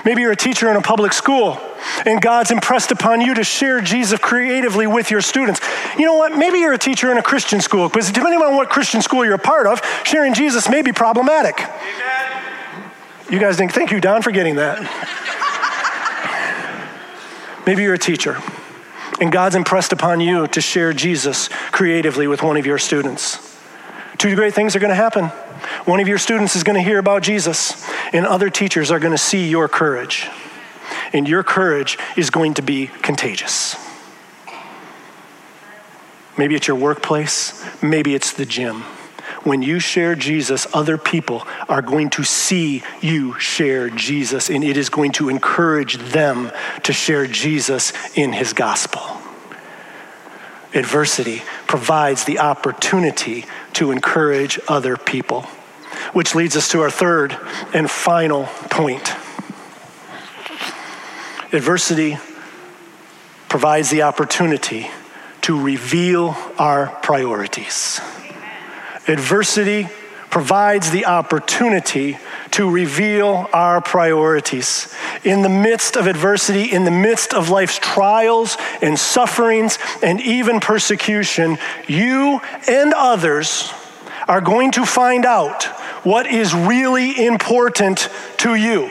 Maybe 0.05 0.23
you're 0.23 0.33
a 0.33 0.37
teacher 0.37 0.71
in 0.71 0.77
a 0.77 0.83
public 0.83 1.13
school 1.13 1.61
and 2.07 2.21
God's 2.21 2.51
impressed 2.51 2.91
upon 2.91 3.21
you 3.21 3.35
to 3.35 3.45
share 3.45 3.81
Jesus 3.81 4.19
creatively 4.19 4.87
with 4.87 5.11
your 5.11 5.21
students. 5.21 5.61
You 5.99 6.07
know 6.07 6.17
what? 6.17 6.37
Maybe 6.37 6.59
you're 6.59 6.73
a 6.73 6.79
teacher 6.79 7.11
in 7.11 7.19
a 7.19 7.23
Christian 7.23 7.61
school, 7.61 7.89
because 7.89 8.11
depending 8.11 8.41
on 8.41 8.57
what 8.57 8.69
Christian 8.69 9.03
school 9.03 9.25
you're 9.25 9.35
a 9.35 9.39
part 9.39 9.67
of, 9.67 9.83
sharing 10.05 10.35
Jesus 10.35 10.69
may 10.69 10.83
be 10.83 10.93
problematic. 10.93 11.61
Amen. 11.61 12.91
You 13.31 13.39
guys 13.39 13.57
think, 13.57 13.73
thank 13.73 13.91
you, 13.91 14.01
Don, 14.01 14.23
for 14.23 14.31
getting 14.33 14.57
that. 14.57 14.81
Maybe 17.67 17.83
you're 17.83 17.95
a 17.95 17.99
teacher, 17.99 18.39
and 19.21 19.31
God's 19.31 19.55
impressed 19.55 19.93
upon 19.93 20.21
you 20.21 20.47
to 20.49 20.61
share 20.61 20.93
Jesus 20.93 21.49
creatively 21.71 22.27
with 22.27 22.43
one 22.43 22.57
of 22.57 22.67
your 22.67 22.79
students. 22.79 23.47
Two 24.19 24.35
great 24.35 24.55
things 24.55 24.75
are 24.75 24.81
going 24.81 24.91
to 24.91 24.95
happen. 24.97 25.27
One 25.85 26.01
of 26.01 26.09
your 26.09 26.19
students 26.19 26.57
is 26.57 26.65
going 26.65 26.77
to 26.77 26.83
hear 26.83 26.99
about 26.99 27.23
Jesus, 27.23 27.87
and 28.13 28.27
other 28.27 28.51
teachers 28.51 28.91
are 28.91 28.99
going 28.99 29.13
to 29.13 29.19
see 29.19 29.49
your 29.49 29.69
courage 29.69 30.29
and 31.13 31.29
your 31.29 31.43
courage 31.43 31.99
is 32.17 32.31
going 32.31 32.55
to 32.55 32.63
be 32.63 32.87
contagious. 32.87 33.77
Maybe 36.37 36.55
it's 36.55 36.69
your 36.69 36.77
workplace, 36.77 37.65
maybe 37.83 38.15
it's 38.15 38.33
the 38.33 38.47
gym. 38.47 38.85
When 39.43 39.63
you 39.63 39.79
share 39.79 40.15
Jesus, 40.15 40.67
other 40.75 40.99
people 40.99 41.47
are 41.69 41.83
going 41.83 42.11
to 42.11 42.25
see 42.25 42.83
you 43.01 43.39
share 43.39 43.89
Jesus, 43.89 44.51
and 44.51 44.63
it 44.63 44.77
is 44.77 44.91
going 44.91 45.13
to 45.13 45.29
encourage 45.29 45.97
them 45.97 46.51
to 46.83 46.93
share 46.93 47.27
Jesus 47.27 47.93
in 48.17 48.33
his 48.33 48.53
gospel. 48.53 49.01
Adversity 50.75 51.43
provides 51.67 52.25
the 52.25 52.39
opportunity 52.39 53.47
to 53.75 53.91
encourage 53.91 54.61
other 54.69 54.97
people, 54.97 55.43
which 56.13 56.35
leads 56.35 56.57
us 56.57 56.69
to 56.71 56.83
our 56.83 56.91
third 56.91 57.37
and 57.73 57.91
final 57.91 58.45
point. 58.69 59.15
Adversity 61.53 62.17
provides 63.49 63.91
the 63.91 64.03
opportunity 64.03 64.89
to 65.43 65.61
reveal 65.61 66.37
our 66.59 66.87
priorities. 67.03 68.01
Adversity 69.09 69.89
provides 70.31 70.93
the 70.93 71.07
opportunity 71.07 72.17
to 72.53 72.71
reveal 72.71 73.49
our 73.53 73.81
priorities. 73.81 74.95
In 75.25 75.43
the 75.43 75.49
midst 75.49 75.97
of 75.97 76.07
adversity, 76.07 76.71
in 76.71 76.85
the 76.85 76.91
midst 76.93 77.35
of 77.35 77.51
life's 77.51 77.79
trials 77.79 78.57
and 78.81 78.97
sufferings 78.97 79.79
and 80.03 80.21
even 80.21 80.61
persecution, 80.61 81.59
you 81.89 82.41
and 82.69 82.95
others 82.95 83.73
are 84.29 84.41
going 84.41 84.71
to 84.73 84.87
find 84.87 85.27
out 85.27 85.65
what 86.05 86.27
is 86.27 86.55
really 86.55 87.27
important 87.27 88.09
to 88.39 88.55
you. 88.55 88.89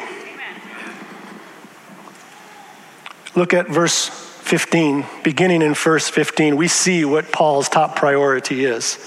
Look 3.35 3.53
at 3.53 3.67
verse 3.67 4.07
15. 4.07 5.05
Beginning 5.23 5.61
in 5.61 5.73
verse 5.73 6.09
15, 6.09 6.55
we 6.55 6.67
see 6.67 7.05
what 7.05 7.31
Paul's 7.31 7.69
top 7.69 7.95
priority 7.95 8.65
is. 8.65 8.97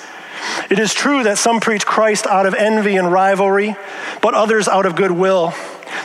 It 0.70 0.78
is 0.78 0.94
true 0.94 1.24
that 1.24 1.38
some 1.38 1.60
preach 1.60 1.84
Christ 1.84 2.26
out 2.26 2.46
of 2.46 2.54
envy 2.54 2.96
and 2.96 3.10
rivalry, 3.12 3.76
but 4.20 4.34
others 4.34 4.68
out 4.68 4.86
of 4.86 4.96
goodwill. 4.96 5.52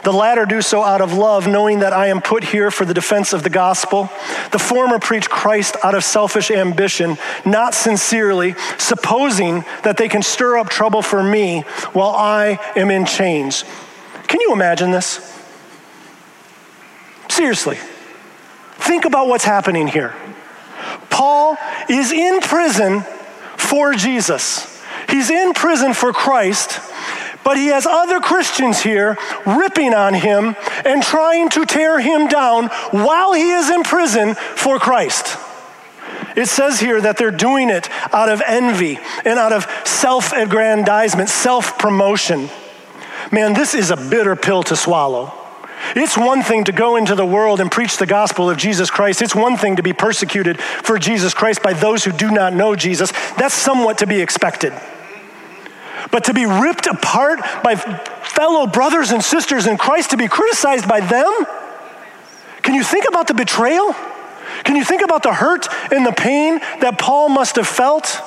The 0.03 0.11
latter 0.11 0.45
do 0.45 0.61
so 0.61 0.83
out 0.83 1.01
of 1.01 1.13
love, 1.13 1.47
knowing 1.47 1.79
that 1.79 1.93
I 1.93 2.07
am 2.07 2.21
put 2.21 2.43
here 2.43 2.71
for 2.71 2.85
the 2.85 2.93
defense 2.93 3.33
of 3.33 3.43
the 3.43 3.49
gospel. 3.49 4.09
The 4.51 4.59
former 4.59 4.99
preach 4.99 5.29
Christ 5.29 5.75
out 5.83 5.95
of 5.95 6.03
selfish 6.03 6.51
ambition, 6.51 7.17
not 7.45 7.73
sincerely, 7.73 8.55
supposing 8.77 9.63
that 9.83 9.97
they 9.97 10.09
can 10.09 10.21
stir 10.21 10.57
up 10.57 10.69
trouble 10.69 11.01
for 11.01 11.23
me 11.23 11.61
while 11.93 12.11
I 12.11 12.59
am 12.75 12.91
in 12.91 13.05
chains. 13.05 13.63
Can 14.27 14.41
you 14.41 14.53
imagine 14.53 14.91
this? 14.91 15.33
Seriously. 17.29 17.77
Think 18.87 19.03
about 19.03 19.27
what's 19.27 19.43
happening 19.43 19.85
here. 19.85 20.15
Paul 21.09 21.57
is 21.89 22.13
in 22.13 22.39
prison 22.39 23.01
for 23.57 23.93
Jesus. 23.93 24.81
He's 25.09 25.29
in 25.29 25.53
prison 25.53 25.93
for 25.93 26.13
Christ, 26.13 26.79
but 27.43 27.57
he 27.57 27.67
has 27.67 27.85
other 27.85 28.21
Christians 28.21 28.79
here 28.79 29.17
ripping 29.45 29.93
on 29.93 30.13
him 30.13 30.55
and 30.85 31.03
trying 31.03 31.49
to 31.49 31.65
tear 31.65 31.99
him 31.99 32.27
down 32.27 32.67
while 32.91 33.33
he 33.33 33.51
is 33.51 33.69
in 33.69 33.83
prison 33.83 34.35
for 34.35 34.79
Christ. 34.79 35.37
It 36.37 36.47
says 36.47 36.79
here 36.79 37.01
that 37.01 37.17
they're 37.17 37.29
doing 37.29 37.69
it 37.69 37.89
out 38.13 38.29
of 38.29 38.41
envy 38.47 38.99
and 39.25 39.37
out 39.37 39.51
of 39.51 39.67
self 39.85 40.31
aggrandizement, 40.31 41.27
self 41.27 41.77
promotion. 41.77 42.49
Man, 43.33 43.53
this 43.53 43.75
is 43.75 43.91
a 43.91 43.97
bitter 43.97 44.37
pill 44.37 44.63
to 44.63 44.77
swallow. 44.77 45.46
It's 45.95 46.17
one 46.17 46.43
thing 46.43 46.65
to 46.65 46.71
go 46.71 46.95
into 46.95 47.15
the 47.15 47.25
world 47.25 47.59
and 47.59 47.71
preach 47.71 47.97
the 47.97 48.05
gospel 48.05 48.49
of 48.49 48.57
Jesus 48.57 48.89
Christ. 48.89 49.21
It's 49.21 49.35
one 49.35 49.57
thing 49.57 49.77
to 49.77 49.83
be 49.83 49.93
persecuted 49.93 50.59
for 50.59 50.99
Jesus 50.99 51.33
Christ 51.33 51.63
by 51.63 51.73
those 51.73 52.03
who 52.03 52.11
do 52.11 52.31
not 52.31 52.53
know 52.53 52.75
Jesus. 52.75 53.11
That's 53.37 53.53
somewhat 53.53 53.99
to 53.99 54.07
be 54.07 54.19
expected. 54.21 54.73
But 56.11 56.25
to 56.25 56.33
be 56.33 56.45
ripped 56.45 56.87
apart 56.87 57.39
by 57.63 57.75
fellow 57.75 58.67
brothers 58.67 59.11
and 59.11 59.23
sisters 59.23 59.67
in 59.67 59.77
Christ, 59.77 60.11
to 60.11 60.17
be 60.17 60.27
criticized 60.27 60.87
by 60.87 60.99
them, 60.99 61.45
can 62.61 62.75
you 62.75 62.83
think 62.83 63.05
about 63.07 63.27
the 63.27 63.33
betrayal? 63.33 63.95
Can 64.63 64.75
you 64.75 64.83
think 64.83 65.01
about 65.01 65.23
the 65.23 65.33
hurt 65.33 65.67
and 65.91 66.05
the 66.05 66.11
pain 66.11 66.59
that 66.81 66.97
Paul 66.99 67.29
must 67.29 67.55
have 67.55 67.67
felt? 67.67 68.21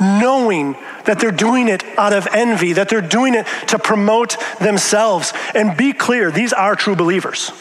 Knowing 0.00 0.74
that 1.04 1.18
they're 1.20 1.30
doing 1.30 1.68
it 1.68 1.84
out 1.98 2.12
of 2.12 2.26
envy, 2.32 2.74
that 2.74 2.88
they're 2.88 3.00
doing 3.00 3.34
it 3.34 3.46
to 3.68 3.78
promote 3.78 4.36
themselves. 4.60 5.32
And 5.54 5.76
be 5.76 5.92
clear, 5.92 6.30
these 6.30 6.52
are 6.52 6.76
true 6.76 6.96
believers. 6.96 7.52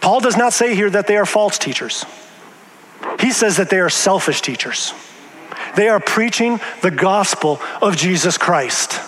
Paul 0.00 0.20
does 0.20 0.36
not 0.36 0.52
say 0.52 0.74
here 0.74 0.90
that 0.90 1.06
they 1.06 1.16
are 1.16 1.26
false 1.26 1.58
teachers, 1.58 2.04
he 3.20 3.30
says 3.30 3.56
that 3.56 3.70
they 3.70 3.80
are 3.80 3.90
selfish 3.90 4.40
teachers. 4.40 4.92
They 5.76 5.88
are 5.88 6.00
preaching 6.00 6.60
the 6.82 6.90
gospel 6.90 7.60
of 7.80 7.96
Jesus 7.96 8.36
Christ. 8.36 9.00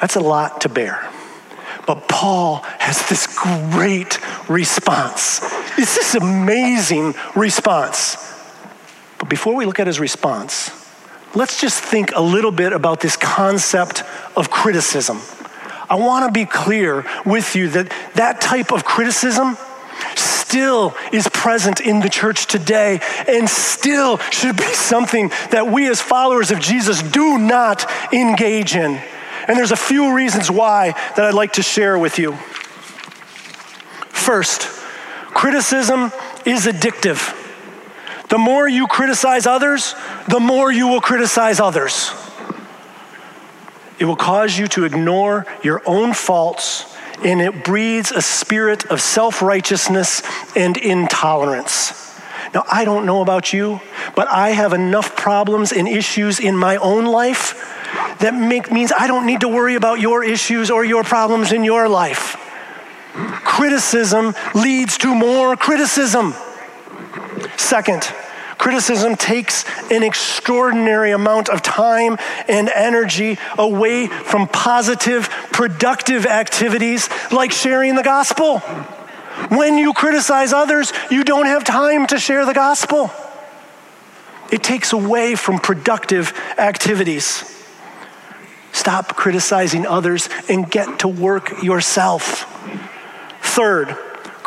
That's 0.00 0.16
a 0.16 0.20
lot 0.20 0.62
to 0.62 0.68
bear. 0.68 1.08
But 1.86 2.08
Paul 2.08 2.56
has 2.78 3.08
this 3.08 3.26
great 3.26 4.18
response. 4.48 5.40
It's 5.78 5.94
this 5.94 6.14
amazing 6.14 7.14
response. 7.34 8.37
But 9.18 9.28
before 9.28 9.54
we 9.54 9.66
look 9.66 9.80
at 9.80 9.86
his 9.86 10.00
response, 10.00 10.70
let's 11.34 11.60
just 11.60 11.82
think 11.82 12.12
a 12.14 12.20
little 12.20 12.52
bit 12.52 12.72
about 12.72 13.00
this 13.00 13.16
concept 13.16 14.02
of 14.36 14.50
criticism. 14.50 15.20
I 15.90 15.96
want 15.96 16.26
to 16.26 16.32
be 16.32 16.44
clear 16.44 17.04
with 17.24 17.56
you 17.56 17.68
that 17.70 17.92
that 18.14 18.40
type 18.40 18.72
of 18.72 18.84
criticism 18.84 19.56
still 20.16 20.94
is 21.12 21.28
present 21.28 21.80
in 21.80 22.00
the 22.00 22.08
church 22.08 22.46
today 22.46 23.00
and 23.26 23.48
still 23.48 24.18
should 24.30 24.56
be 24.56 24.72
something 24.72 25.28
that 25.50 25.66
we 25.66 25.88
as 25.88 26.00
followers 26.00 26.50
of 26.50 26.60
Jesus 26.60 27.02
do 27.02 27.38
not 27.38 27.90
engage 28.12 28.74
in. 28.74 29.00
And 29.46 29.56
there's 29.56 29.72
a 29.72 29.76
few 29.76 30.14
reasons 30.14 30.50
why 30.50 30.92
that 31.16 31.20
I'd 31.20 31.34
like 31.34 31.54
to 31.54 31.62
share 31.62 31.98
with 31.98 32.18
you. 32.18 32.32
First, 34.08 34.62
criticism 35.32 36.12
is 36.44 36.66
addictive. 36.66 37.34
The 38.28 38.38
more 38.38 38.68
you 38.68 38.86
criticize 38.86 39.46
others, 39.46 39.94
the 40.28 40.40
more 40.40 40.70
you 40.70 40.88
will 40.88 41.00
criticize 41.00 41.60
others. 41.60 42.12
It 43.98 44.04
will 44.04 44.16
cause 44.16 44.58
you 44.58 44.68
to 44.68 44.84
ignore 44.84 45.46
your 45.62 45.82
own 45.86 46.12
faults, 46.12 46.94
and 47.24 47.40
it 47.40 47.64
breeds 47.64 48.12
a 48.12 48.22
spirit 48.22 48.86
of 48.86 49.00
self 49.00 49.42
righteousness 49.42 50.22
and 50.54 50.76
intolerance. 50.76 52.04
Now, 52.54 52.64
I 52.70 52.84
don't 52.84 53.04
know 53.04 53.20
about 53.22 53.52
you, 53.52 53.80
but 54.14 54.28
I 54.28 54.50
have 54.50 54.72
enough 54.72 55.16
problems 55.16 55.72
and 55.72 55.88
issues 55.88 56.38
in 56.38 56.56
my 56.56 56.76
own 56.76 57.06
life 57.06 57.74
that 58.20 58.34
make, 58.34 58.70
means 58.70 58.92
I 58.92 59.06
don't 59.06 59.26
need 59.26 59.40
to 59.40 59.48
worry 59.48 59.74
about 59.74 60.00
your 60.00 60.24
issues 60.24 60.70
or 60.70 60.84
your 60.84 61.04
problems 61.04 61.52
in 61.52 61.64
your 61.64 61.88
life. 61.88 62.36
Criticism 63.12 64.34
leads 64.54 64.96
to 64.98 65.14
more 65.14 65.56
criticism. 65.56 66.34
Second, 67.56 68.02
criticism 68.58 69.16
takes 69.16 69.64
an 69.90 70.02
extraordinary 70.02 71.12
amount 71.12 71.48
of 71.48 71.62
time 71.62 72.18
and 72.48 72.68
energy 72.68 73.38
away 73.56 74.06
from 74.08 74.48
positive, 74.48 75.28
productive 75.52 76.26
activities 76.26 77.08
like 77.32 77.52
sharing 77.52 77.94
the 77.94 78.02
gospel. 78.02 78.58
When 79.48 79.78
you 79.78 79.92
criticize 79.94 80.52
others, 80.52 80.92
you 81.10 81.22
don't 81.22 81.46
have 81.46 81.64
time 81.64 82.06
to 82.08 82.18
share 82.18 82.44
the 82.44 82.54
gospel. 82.54 83.10
It 84.50 84.62
takes 84.62 84.92
away 84.92 85.34
from 85.34 85.58
productive 85.58 86.32
activities. 86.58 87.54
Stop 88.72 89.14
criticizing 89.14 89.86
others 89.86 90.28
and 90.48 90.68
get 90.70 91.00
to 91.00 91.08
work 91.08 91.62
yourself. 91.62 92.46
Third, 93.42 93.96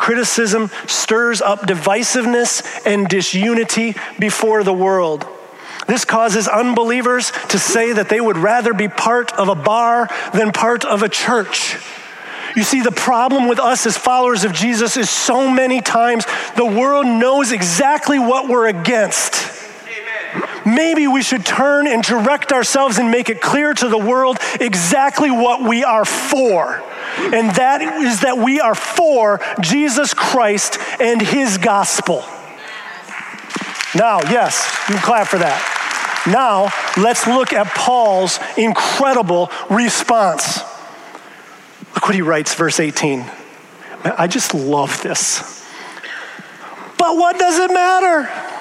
criticism 0.02 0.68
stirs 0.88 1.40
up 1.40 1.60
divisiveness 1.60 2.84
and 2.84 3.06
disunity 3.06 3.94
before 4.18 4.64
the 4.64 4.72
world. 4.72 5.24
This 5.86 6.04
causes 6.04 6.48
unbelievers 6.48 7.30
to 7.50 7.58
say 7.58 7.92
that 7.92 8.08
they 8.08 8.20
would 8.20 8.36
rather 8.36 8.74
be 8.74 8.88
part 8.88 9.32
of 9.34 9.48
a 9.48 9.54
bar 9.54 10.10
than 10.34 10.50
part 10.50 10.84
of 10.84 11.04
a 11.04 11.08
church. 11.08 11.76
You 12.56 12.64
see, 12.64 12.80
the 12.80 12.90
problem 12.90 13.48
with 13.48 13.60
us 13.60 13.86
as 13.86 13.96
followers 13.96 14.42
of 14.42 14.52
Jesus 14.52 14.96
is 14.96 15.08
so 15.08 15.48
many 15.48 15.80
times 15.80 16.26
the 16.56 16.66
world 16.66 17.06
knows 17.06 17.52
exactly 17.52 18.18
what 18.18 18.48
we're 18.48 18.66
against. 18.66 19.61
Maybe 20.74 21.06
we 21.06 21.22
should 21.22 21.44
turn 21.44 21.86
and 21.86 22.02
direct 22.02 22.52
ourselves 22.52 22.98
and 22.98 23.10
make 23.10 23.28
it 23.28 23.40
clear 23.40 23.74
to 23.74 23.88
the 23.88 23.98
world 23.98 24.38
exactly 24.60 25.30
what 25.30 25.62
we 25.62 25.84
are 25.84 26.04
for. 26.04 26.82
And 27.16 27.54
that 27.56 27.82
is 27.82 28.20
that 28.20 28.38
we 28.38 28.60
are 28.60 28.74
for 28.74 29.40
Jesus 29.60 30.14
Christ 30.14 30.78
and 31.00 31.20
his 31.20 31.58
gospel. 31.58 32.24
Now, 33.94 34.22
yes, 34.22 34.66
you 34.88 34.96
clap 34.96 35.26
for 35.26 35.38
that. 35.38 35.60
Now, 36.26 36.70
let's 37.02 37.26
look 37.26 37.52
at 37.52 37.66
Paul's 37.74 38.38
incredible 38.56 39.50
response. 39.68 40.60
Look 41.94 42.06
what 42.06 42.14
he 42.14 42.22
writes, 42.22 42.54
verse 42.54 42.80
18. 42.80 43.24
I 44.04 44.26
just 44.26 44.54
love 44.54 45.02
this. 45.02 45.62
But 46.96 47.16
what 47.16 47.38
does 47.38 47.58
it 47.58 47.72
matter? 47.72 48.51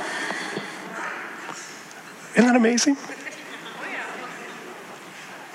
Isn't 2.35 2.45
that 2.45 2.55
amazing? 2.55 2.97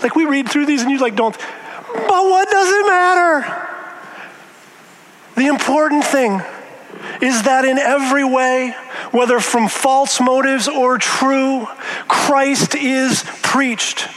Like 0.03 0.15
we 0.15 0.25
read 0.27 0.49
through 0.49 0.67
these 0.67 0.83
and 0.83 0.91
you 0.91 0.99
like 0.99 1.17
don't, 1.17 1.37
but 1.37 2.09
what 2.09 2.51
does 2.51 2.69
it 2.71 2.87
matter? 2.87 3.67
The 5.37 5.47
important 5.47 6.05
thing 6.05 6.43
is 7.23 7.43
that 7.45 7.65
in 7.65 7.79
every 7.79 8.25
way, 8.25 8.75
whether 9.11 9.41
from 9.41 9.69
false 9.69 10.21
motives 10.21 10.69
or 10.69 10.99
true, 10.99 11.67
Christ 12.09 12.75
is 12.75 13.25
preached. 13.43 14.09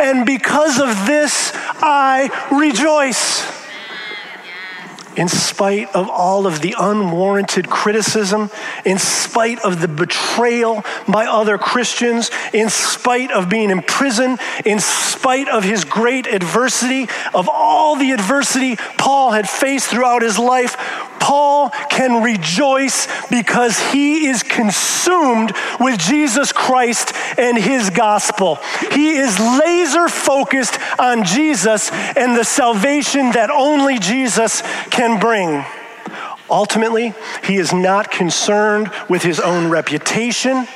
And 0.00 0.24
because 0.24 0.78
of 0.78 1.06
this, 1.06 1.52
I 1.54 2.30
rejoice 2.52 3.55
in 5.16 5.28
spite 5.28 5.94
of 5.94 6.08
all 6.08 6.46
of 6.46 6.60
the 6.60 6.74
unwarranted 6.78 7.68
criticism, 7.68 8.50
in 8.84 8.98
spite 8.98 9.58
of 9.60 9.80
the 9.80 9.88
betrayal 9.88 10.84
by 11.08 11.26
other 11.26 11.58
Christians, 11.58 12.30
in 12.52 12.68
spite 12.68 13.30
of 13.30 13.48
being 13.48 13.70
in 13.70 13.82
prison, 13.82 14.38
in 14.64 14.78
spite 14.80 15.48
of 15.48 15.64
his 15.64 15.84
great 15.84 16.26
adversity, 16.26 17.08
of 17.34 17.48
all 17.48 17.96
the 17.96 18.12
adversity 18.12 18.76
Paul 18.98 19.32
had 19.32 19.48
faced 19.48 19.88
throughout 19.88 20.22
his 20.22 20.38
life, 20.38 20.76
Paul 21.26 21.70
can 21.90 22.22
rejoice 22.22 23.08
because 23.28 23.80
he 23.90 24.28
is 24.28 24.44
consumed 24.44 25.52
with 25.80 25.98
Jesus 25.98 26.52
Christ 26.52 27.12
and 27.36 27.58
his 27.58 27.90
gospel. 27.90 28.60
He 28.92 29.16
is 29.16 29.36
laser 29.40 30.08
focused 30.08 30.78
on 31.00 31.24
Jesus 31.24 31.90
and 31.90 32.36
the 32.36 32.44
salvation 32.44 33.32
that 33.32 33.50
only 33.50 33.98
Jesus 33.98 34.62
can 34.90 35.18
bring. 35.18 35.64
Ultimately, 36.48 37.12
he 37.42 37.56
is 37.56 37.72
not 37.72 38.12
concerned 38.12 38.92
with 39.08 39.24
his 39.24 39.40
own 39.40 39.68
reputation. 39.68 40.68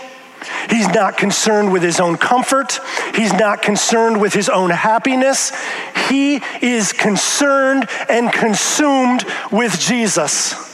He's 0.70 0.88
not 0.88 1.16
concerned 1.16 1.72
with 1.72 1.82
his 1.82 2.00
own 2.00 2.16
comfort. 2.16 2.80
He's 3.14 3.32
not 3.32 3.62
concerned 3.62 4.20
with 4.20 4.32
his 4.32 4.48
own 4.48 4.70
happiness. 4.70 5.52
He 6.08 6.40
is 6.62 6.92
concerned 6.92 7.88
and 8.08 8.32
consumed 8.32 9.24
with 9.50 9.78
Jesus. 9.78 10.69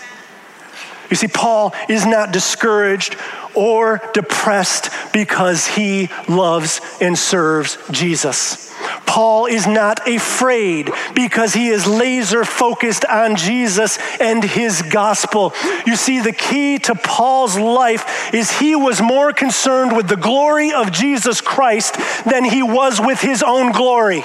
You 1.10 1.16
see, 1.16 1.28
Paul 1.28 1.74
is 1.88 2.04
not 2.06 2.32
discouraged 2.32 3.16
or 3.54 4.02
depressed 4.12 4.90
because 5.12 5.66
he 5.66 6.08
loves 6.28 6.80
and 7.00 7.16
serves 7.18 7.78
Jesus. 7.90 8.66
Paul 9.06 9.46
is 9.46 9.66
not 9.66 10.06
afraid 10.08 10.90
because 11.14 11.54
he 11.54 11.68
is 11.68 11.86
laser 11.86 12.44
focused 12.44 13.04
on 13.04 13.36
Jesus 13.36 13.98
and 14.20 14.44
his 14.44 14.82
gospel. 14.82 15.54
You 15.86 15.96
see, 15.96 16.20
the 16.20 16.32
key 16.32 16.78
to 16.80 16.94
Paul's 16.94 17.58
life 17.58 18.34
is 18.34 18.50
he 18.50 18.76
was 18.76 19.00
more 19.00 19.32
concerned 19.32 19.96
with 19.96 20.08
the 20.08 20.16
glory 20.16 20.72
of 20.72 20.92
Jesus 20.92 21.40
Christ 21.40 21.96
than 22.24 22.44
he 22.44 22.62
was 22.62 23.00
with 23.00 23.20
his 23.20 23.42
own 23.42 23.72
glory. 23.72 24.24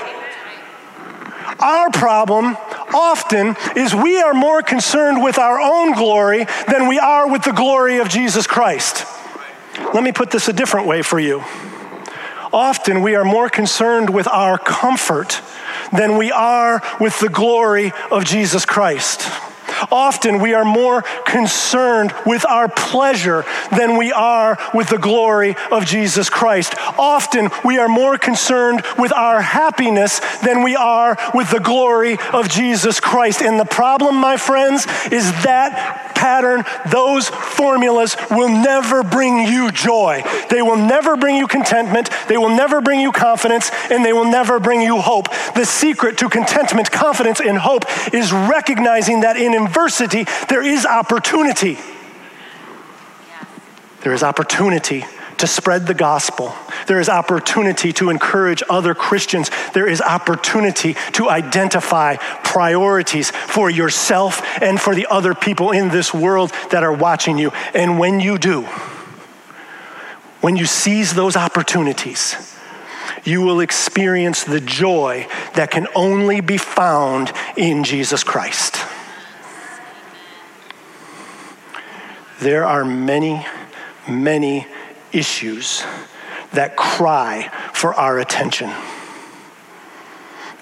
Our 1.61 1.91
problem 1.91 2.57
often 2.93 3.55
is 3.75 3.93
we 3.93 4.19
are 4.21 4.33
more 4.33 4.61
concerned 4.61 5.23
with 5.23 5.37
our 5.37 5.59
own 5.59 5.93
glory 5.93 6.45
than 6.67 6.87
we 6.87 6.97
are 6.97 7.29
with 7.31 7.43
the 7.43 7.51
glory 7.51 7.99
of 7.99 8.09
Jesus 8.09 8.47
Christ. 8.47 9.05
Let 9.93 10.03
me 10.03 10.11
put 10.11 10.31
this 10.31 10.47
a 10.47 10.53
different 10.53 10.87
way 10.87 11.01
for 11.01 11.19
you. 11.19 11.43
Often 12.53 13.01
we 13.01 13.15
are 13.15 13.23
more 13.23 13.49
concerned 13.49 14.09
with 14.09 14.27
our 14.27 14.57
comfort 14.57 15.41
than 15.93 16.17
we 16.17 16.31
are 16.31 16.81
with 16.99 17.19
the 17.19 17.29
glory 17.29 17.93
of 18.09 18.25
Jesus 18.25 18.65
Christ. 18.65 19.29
Often 19.91 20.39
we 20.39 20.53
are 20.53 20.65
more 20.65 21.01
concerned 21.25 22.13
with 22.25 22.45
our 22.45 22.67
pleasure 22.67 23.45
than 23.75 23.97
we 23.97 24.11
are 24.11 24.57
with 24.73 24.89
the 24.89 24.97
glory 24.97 25.55
of 25.71 25.85
Jesus 25.85 26.29
Christ. 26.29 26.75
Often 26.97 27.49
we 27.63 27.77
are 27.77 27.87
more 27.87 28.17
concerned 28.17 28.83
with 28.97 29.13
our 29.13 29.41
happiness 29.41 30.19
than 30.43 30.63
we 30.63 30.75
are 30.75 31.17
with 31.33 31.49
the 31.51 31.59
glory 31.59 32.17
of 32.33 32.49
Jesus 32.49 32.99
Christ. 32.99 33.41
And 33.41 33.59
the 33.59 33.65
problem, 33.65 34.15
my 34.15 34.37
friends, 34.37 34.85
is 35.11 35.31
that 35.43 36.11
pattern, 36.21 36.63
those 36.91 37.29
formulas 37.29 38.15
will 38.29 38.49
never 38.49 39.01
bring 39.01 39.47
you 39.47 39.71
joy. 39.71 40.21
They 40.51 40.61
will 40.61 40.77
never 40.77 41.17
bring 41.17 41.35
you 41.35 41.47
contentment. 41.47 42.11
They 42.27 42.37
will 42.37 42.55
never 42.55 42.79
bring 42.79 42.99
you 42.99 43.11
confidence, 43.11 43.71
and 43.89 44.05
they 44.05 44.13
will 44.13 44.29
never 44.29 44.59
bring 44.59 44.81
you 44.81 44.99
hope. 44.99 45.29
The 45.55 45.65
secret 45.65 46.19
to 46.19 46.29
contentment, 46.29 46.91
confidence, 46.91 47.39
and 47.39 47.57
hope 47.57 47.85
is 48.13 48.31
recognizing 48.31 49.21
that 49.21 49.35
in 49.35 49.55
adversity, 49.71 50.25
there 50.49 50.61
is 50.61 50.85
opportunity. 50.85 51.77
There 54.01 54.13
is 54.13 54.21
opportunity 54.21 55.05
to 55.37 55.47
spread 55.47 55.87
the 55.87 55.93
gospel. 55.93 56.53
There 56.87 56.99
is 56.99 57.07
opportunity 57.07 57.93
to 57.93 58.09
encourage 58.09 58.61
other 58.69 58.93
Christians. 58.93 59.49
There 59.73 59.87
is 59.87 60.01
opportunity 60.01 60.95
to 61.13 61.29
identify 61.29 62.17
priorities 62.43 63.31
for 63.31 63.69
yourself 63.69 64.41
and 64.61 64.79
for 64.79 64.93
the 64.93 65.07
other 65.09 65.33
people 65.33 65.71
in 65.71 65.87
this 65.87 66.13
world 66.13 66.51
that 66.71 66.83
are 66.83 66.93
watching 66.93 67.37
you. 67.37 67.51
And 67.73 67.97
when 67.97 68.19
you 68.19 68.37
do, 68.37 68.63
when 70.41 70.57
you 70.57 70.65
seize 70.65 71.13
those 71.13 71.37
opportunities, 71.37 72.35
you 73.23 73.41
will 73.41 73.61
experience 73.61 74.43
the 74.43 74.59
joy 74.59 75.27
that 75.55 75.71
can 75.71 75.87
only 75.95 76.41
be 76.41 76.57
found 76.57 77.31
in 77.55 77.85
Jesus 77.85 78.23
Christ. 78.23 78.90
There 82.41 82.65
are 82.65 82.83
many, 82.83 83.45
many 84.09 84.65
issues 85.11 85.83
that 86.53 86.75
cry 86.75 87.51
for 87.71 87.93
our 87.93 88.17
attention. 88.17 88.71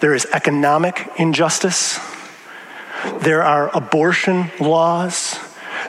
There 0.02 0.14
is 0.14 0.28
economic 0.34 1.10
injustice, 1.16 1.98
there 3.22 3.44
are 3.44 3.74
abortion 3.74 4.52
laws, 4.60 5.40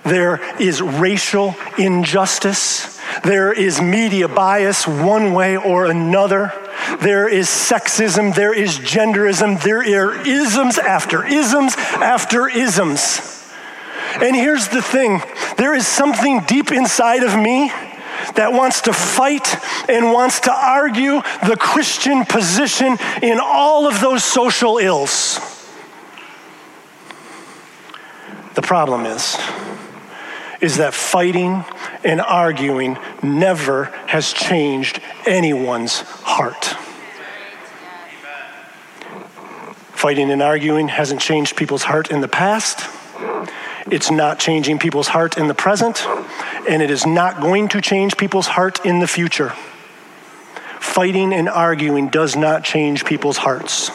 there 0.04 0.40
is 0.60 0.80
racial 0.80 1.56
injustice, 1.76 3.00
there 3.24 3.52
is 3.52 3.80
media 3.80 4.28
bias 4.28 4.86
one 4.86 5.32
way 5.32 5.56
or 5.56 5.86
another. 5.86 6.52
There 7.02 7.28
is 7.28 7.48
sexism, 7.48 8.32
there 8.34 8.54
is 8.54 8.78
genderism, 8.78 9.60
there 9.62 9.80
are 9.80 10.26
isms 10.26 10.78
after 10.78 11.26
isms 11.26 11.74
after 11.76 12.48
isms. 12.48 13.39
And 14.16 14.34
here's 14.34 14.68
the 14.68 14.82
thing 14.82 15.22
there 15.56 15.74
is 15.74 15.86
something 15.86 16.40
deep 16.40 16.72
inside 16.72 17.22
of 17.22 17.36
me 17.36 17.70
that 18.34 18.52
wants 18.52 18.82
to 18.82 18.92
fight 18.92 19.56
and 19.88 20.12
wants 20.12 20.40
to 20.40 20.52
argue 20.52 21.22
the 21.46 21.56
Christian 21.58 22.24
position 22.24 22.96
in 23.22 23.38
all 23.40 23.86
of 23.86 24.00
those 24.00 24.24
social 24.24 24.78
ills. 24.78 25.38
The 28.54 28.62
problem 28.62 29.06
is, 29.06 29.38
is 30.60 30.76
that 30.76 30.92
fighting 30.92 31.64
and 32.04 32.20
arguing 32.20 32.98
never 33.22 33.84
has 34.06 34.32
changed 34.32 35.00
anyone's 35.26 36.00
heart. 36.00 36.76
Fighting 39.92 40.30
and 40.30 40.42
arguing 40.42 40.88
hasn't 40.88 41.20
changed 41.20 41.56
people's 41.56 41.84
heart 41.84 42.10
in 42.10 42.20
the 42.20 42.28
past. 42.28 42.88
It's 43.90 44.10
not 44.10 44.38
changing 44.38 44.78
people's 44.78 45.08
heart 45.08 45.36
in 45.36 45.48
the 45.48 45.54
present, 45.54 46.06
and 46.68 46.80
it 46.80 46.90
is 46.90 47.06
not 47.06 47.40
going 47.40 47.68
to 47.68 47.80
change 47.80 48.16
people's 48.16 48.46
heart 48.46 48.84
in 48.86 49.00
the 49.00 49.08
future. 49.08 49.52
Fighting 50.78 51.32
and 51.32 51.48
arguing 51.48 52.08
does 52.08 52.36
not 52.36 52.62
change 52.62 53.04
people's 53.04 53.36
hearts. 53.36 53.90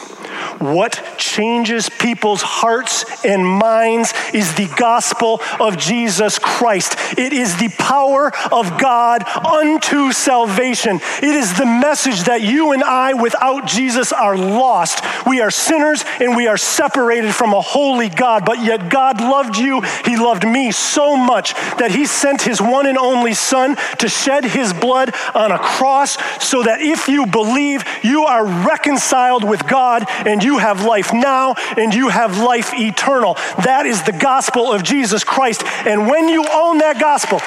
What 0.58 1.02
changes 1.18 1.88
people's 1.88 2.42
hearts 2.42 3.24
and 3.24 3.46
minds 3.46 4.14
is 4.32 4.54
the 4.54 4.68
gospel 4.76 5.40
of 5.60 5.76
Jesus 5.76 6.38
Christ. 6.38 6.96
It 7.18 7.32
is 7.32 7.58
the 7.58 7.68
power 7.78 8.32
of 8.50 8.78
God 8.78 9.22
unto 9.28 10.12
salvation. 10.12 11.00
It 11.18 11.24
is 11.24 11.58
the 11.58 11.66
message 11.66 12.24
that 12.24 12.40
you 12.40 12.72
and 12.72 12.82
I, 12.82 13.12
without 13.12 13.66
Jesus, 13.66 14.12
are 14.12 14.36
lost. 14.36 15.04
We 15.26 15.40
are 15.40 15.50
sinners 15.50 16.04
and 16.20 16.34
we 16.34 16.46
are 16.46 16.56
separated 16.56 17.34
from 17.34 17.52
a 17.52 17.60
holy 17.60 18.08
God, 18.08 18.44
but 18.46 18.62
yet 18.62 18.88
God 18.88 19.20
loved 19.20 19.58
you. 19.58 19.82
He 20.04 20.16
loved 20.16 20.46
me 20.46 20.72
so 20.72 21.16
much 21.16 21.54
that 21.78 21.90
He 21.90 22.06
sent 22.06 22.42
His 22.42 22.62
one 22.62 22.86
and 22.86 22.96
only 22.96 23.34
Son 23.34 23.76
to 23.98 24.08
shed 24.08 24.44
His 24.44 24.72
blood 24.72 25.14
on 25.34 25.52
a 25.52 25.58
cross 25.58 26.16
so 26.42 26.62
that 26.62 26.80
if 26.80 27.08
you 27.08 27.26
believe, 27.26 27.84
you 28.02 28.24
are 28.24 28.44
reconciled 28.44 29.44
with 29.44 29.66
God 29.66 30.04
and 30.08 30.42
you 30.46 30.58
have 30.58 30.84
life 30.84 31.12
now 31.12 31.54
and 31.76 31.92
you 31.92 32.08
have 32.08 32.38
life 32.38 32.72
eternal. 32.72 33.34
That 33.64 33.84
is 33.84 34.02
the 34.04 34.12
gospel 34.12 34.72
of 34.72 34.82
Jesus 34.82 35.24
Christ. 35.24 35.62
And 35.84 36.08
when 36.08 36.28
you 36.28 36.46
own 36.50 36.78
that 36.78 36.98
gospel, 36.98 37.40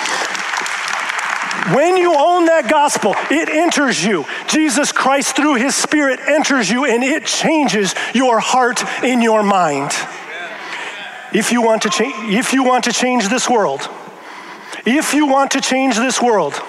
when 1.74 1.97
you 1.97 2.14
own 2.16 2.45
that 2.45 2.70
gospel, 2.70 3.14
it 3.32 3.50
enters 3.50 4.04
you. 4.04 4.26
Jesus 4.47 4.91
Christ, 4.91 5.36
through 5.36 5.56
his 5.56 5.76
Spirit, 5.76 6.20
enters 6.28 6.70
you 6.70 6.86
and 6.86 7.04
it 7.04 7.26
changes 7.26 7.95
your 8.14 8.39
heart 8.39 8.84
in 9.04 9.22
your 9.22 9.43
mind. 9.43 9.91
If 11.34 11.52
you 11.52 11.62
want 11.62 11.84
to 11.84 11.89
change, 11.89 12.14
if 12.34 12.54
you 12.54 12.64
want 12.64 12.86
to 12.86 12.91
change 12.91 13.30
this 13.30 13.47
world, 13.50 13.88
if 14.86 15.14
you 15.14 15.28
want 15.28 15.52
to 15.52 15.62
change 15.62 15.95
this 15.95 16.22
world, 16.22 16.60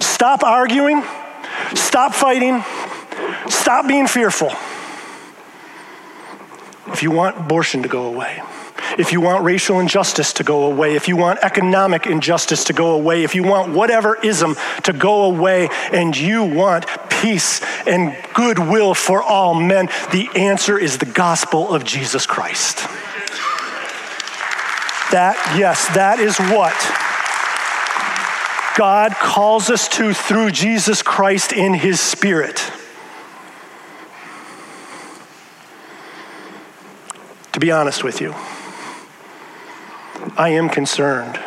stop 0.00 0.42
arguing, 0.42 1.02
stop 1.74 2.14
fighting, 2.14 2.64
stop 3.48 3.86
being 3.86 4.06
fearful. 4.06 4.52
If 6.92 7.02
you 7.02 7.10
want 7.10 7.38
abortion 7.38 7.82
to 7.82 7.88
go 7.88 8.04
away, 8.04 8.42
if 8.98 9.12
you 9.12 9.20
want 9.20 9.44
racial 9.44 9.80
injustice 9.80 10.32
to 10.34 10.44
go 10.44 10.64
away, 10.64 10.96
if 10.96 11.08
you 11.08 11.16
want 11.16 11.38
economic 11.42 12.06
injustice 12.06 12.64
to 12.64 12.72
go 12.72 12.92
away, 12.92 13.22
if 13.24 13.34
you 13.34 13.42
want 13.42 13.72
whatever 13.72 14.16
ism 14.16 14.56
to 14.82 14.92
go 14.92 15.24
away, 15.24 15.68
and 15.92 16.16
you 16.16 16.44
want 16.44 16.86
peace 17.08 17.60
and 17.86 18.16
goodwill 18.34 18.94
for 18.94 19.22
all 19.22 19.54
men, 19.54 19.86
the 20.12 20.28
answer 20.34 20.78
is 20.78 20.98
the 20.98 21.06
gospel 21.06 21.72
of 21.72 21.84
Jesus 21.84 22.26
Christ. 22.26 22.78
That, 25.12 25.36
yes, 25.58 25.86
that 25.94 26.20
is 26.20 26.38
what 26.38 26.74
God 28.76 29.12
calls 29.12 29.70
us 29.70 29.88
to 29.88 30.14
through 30.14 30.52
Jesus 30.52 31.02
Christ 31.02 31.52
in 31.52 31.74
his 31.74 32.00
spirit. 32.00 32.72
To 37.60 37.66
be 37.66 37.72
honest 37.72 38.02
with 38.02 38.22
you, 38.22 38.34
I 40.34 40.48
am 40.48 40.70
concerned 40.70 41.38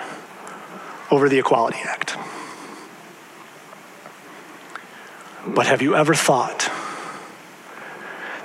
over 1.10 1.28
the 1.28 1.40
Equality 1.40 1.80
Act. 1.84 2.16
But 5.48 5.66
have 5.66 5.82
you 5.82 5.96
ever 5.96 6.14
thought 6.14 6.70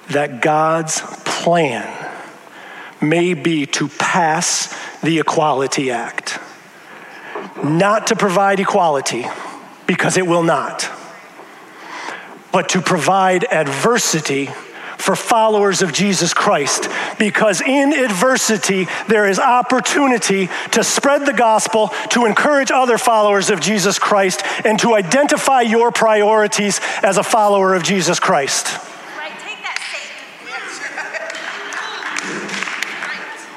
that 0.09 0.41
God's 0.41 1.03
plan 1.27 2.11
may 3.03 3.35
be 3.35 3.67
to 3.67 3.89
pass 3.89 4.75
the 5.03 5.19
Equality 5.19 5.91
Act? 5.91 6.39
Not 7.63 8.07
to 8.07 8.17
provide 8.17 8.61
equality, 8.61 9.27
because 9.87 10.17
it 10.17 10.27
will 10.27 10.43
not, 10.43 10.91
but 12.51 12.71
to 12.71 12.81
provide 12.81 13.45
adversity 13.45 14.49
for 15.09 15.17
followers 15.17 15.81
of 15.81 15.91
Jesus 15.91 16.35
Christ 16.35 16.87
because 17.19 17.63
in 17.63 17.95
adversity 17.95 18.87
there 19.09 19.27
is 19.27 19.39
opportunity 19.39 20.51
to 20.73 20.85
spread 20.85 21.25
the 21.25 21.33
gospel, 21.33 21.89
to 22.11 22.27
encourage 22.27 22.71
other 22.71 22.99
followers 22.99 23.49
of 23.49 23.59
Jesus 23.59 23.99
Christ, 23.99 24.43
and 24.67 24.79
to 24.81 24.95
identify 24.95 25.63
your 25.63 25.91
priorities 25.91 26.79
as 27.03 27.17
a 27.17 27.23
follower 27.23 27.73
of 27.75 27.83
Jesus 27.83 28.21
Christ. 28.21 28.67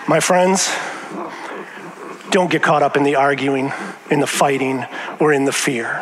My 0.08 0.22
friends, 0.22 0.74
don't 2.30 2.50
get 2.50 2.64
caught 2.64 2.82
up 2.82 2.96
in 2.96 3.04
the 3.04 3.16
arguing, 3.16 3.74
in 4.10 4.22
the 4.22 4.26
fighting, 4.26 4.86
or 5.20 5.34
in 5.34 5.44
the 5.44 5.52
fear. 5.52 6.02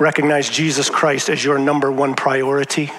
Recognize 0.00 0.50
Jesus 0.50 0.90
Christ 0.90 1.30
as 1.30 1.44
your 1.44 1.60
number 1.60 1.92
one 1.92 2.14
priority 2.16 2.90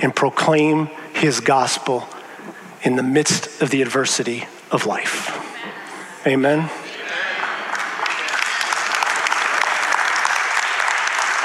and 0.00 0.14
proclaim 0.14 0.86
his 1.14 1.40
gospel 1.40 2.08
in 2.82 2.96
the 2.96 3.02
midst 3.02 3.62
of 3.62 3.70
the 3.70 3.82
adversity 3.82 4.46
of 4.70 4.86
life. 4.86 5.40
Amen. 6.26 6.70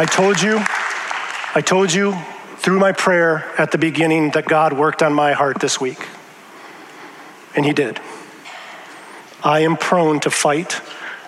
I 0.02 0.06
told 0.06 0.42
you, 0.42 0.64
I 1.56 1.62
told 1.62 1.94
you 1.94 2.16
through 2.58 2.80
my 2.80 2.92
prayer 2.92 3.46
at 3.58 3.72
the 3.72 3.78
beginning 3.78 4.32
that 4.32 4.46
God 4.46 4.74
worked 4.74 5.04
on 5.04 5.14
my 5.14 5.34
heart 5.34 5.60
this 5.60 5.80
week. 5.82 6.08
And 7.56 7.66
He 7.66 7.74
did. 7.74 8.00
I 9.44 9.62
am 9.62 9.78
prone 9.78 10.20
to 10.22 10.30
fight 10.30 10.82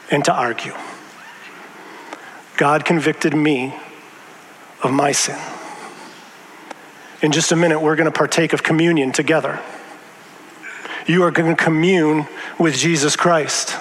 and 0.09 0.23
to 0.25 0.33
argue. 0.33 0.73
God 2.57 2.85
convicted 2.85 3.33
me 3.33 3.73
of 4.83 4.91
my 4.91 5.11
sin. 5.11 5.39
In 7.21 7.31
just 7.31 7.51
a 7.51 7.55
minute, 7.55 7.79
we're 7.79 7.95
going 7.95 8.11
to 8.11 8.17
partake 8.17 8.53
of 8.53 8.63
communion 8.63 9.11
together. 9.11 9.59
You 11.05 11.23
are 11.23 11.31
going 11.31 11.55
to 11.55 11.61
commune 11.61 12.27
with 12.57 12.75
Jesus 12.75 13.15
Christ. 13.15 13.77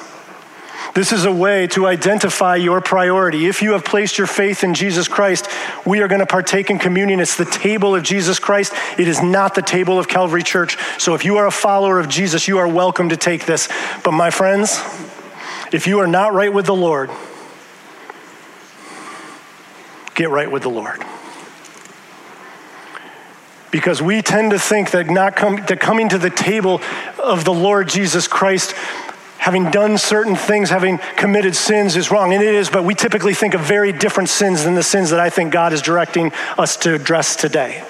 This 0.95 1.13
is 1.13 1.25
a 1.25 1.33
way 1.33 1.67
to 1.69 1.87
identify 1.87 2.57
your 2.57 2.81
priority. 2.81 3.47
If 3.47 3.63
you 3.63 3.73
have 3.73 3.85
placed 3.85 4.19
your 4.19 4.27
faith 4.27 4.65
in 4.65 4.75
Jesus 4.75 5.07
Christ, 5.07 5.49
we 5.87 6.01
are 6.01 6.09
going 6.09 6.21
to 6.21 6.27
partake 6.27 6.69
in 6.69 6.79
communion. 6.79 7.21
It's 7.21 7.37
the 7.37 7.45
table 7.45 7.95
of 7.95 8.03
Jesus 8.03 8.39
Christ. 8.39 8.73
It 8.99 9.07
is 9.07 9.23
not 9.23 9.55
the 9.55 9.63
table 9.63 9.99
of 9.99 10.09
Calvary 10.09 10.43
Church. 10.43 10.77
So 10.99 11.15
if 11.15 11.25
you 11.25 11.37
are 11.37 11.47
a 11.47 11.53
follower 11.53 12.01
of 12.01 12.09
Jesus, 12.09 12.49
you 12.49 12.59
are 12.59 12.69
welcome 12.69 13.11
to 13.11 13.17
take 13.17 13.47
this. 13.47 13.69
But 14.03 14.13
my 14.13 14.31
friends, 14.31 14.81
if 15.73 15.87
you 15.87 16.01
are 16.01 16.09
not 16.09 16.35
right 16.35 16.53
with 16.53 16.67
the 16.67 16.75
Lord, 16.75 17.09
get 20.15 20.29
right 20.29 20.51
with 20.51 20.63
the 20.63 20.71
Lord 20.71 21.03
because 23.71 24.03
we 24.03 24.23
tend 24.23 24.51
to 24.51 24.59
think 24.59 24.91
that 24.93 25.09
not 25.09 25.37
com- 25.37 25.65
that 25.67 25.81
coming 25.81 26.09
to 26.09 26.19
the 26.19 26.31
table 26.31 26.81
of 27.23 27.45
the 27.45 27.53
Lord 27.53 27.89
Jesus 27.89 28.27
Christ 28.27 28.75
having 29.41 29.71
done 29.71 29.97
certain 29.97 30.37
things, 30.37 30.69
having 30.69 30.99
committed 31.17 31.57
sins 31.57 31.97
is 31.97 32.11
wrong. 32.11 32.35
And 32.35 32.43
it 32.43 32.55
is, 32.55 32.69
but 32.69 32.85
we 32.85 32.95
typically 32.95 33.33
think 33.33 33.55
of 33.55 33.63
very 33.63 33.91
different 33.91 34.29
sins 34.29 34.65
than 34.65 34.75
the 34.75 34.83
sins 34.83 35.11
that 35.11 35.19
I 35.19 35.31
think 35.31 35.51
God 35.51 35.73
is 35.73 35.81
directing 35.81 36.31
us 36.59 36.77
to 36.79 36.95
address 36.95 37.37
today. 37.37 37.83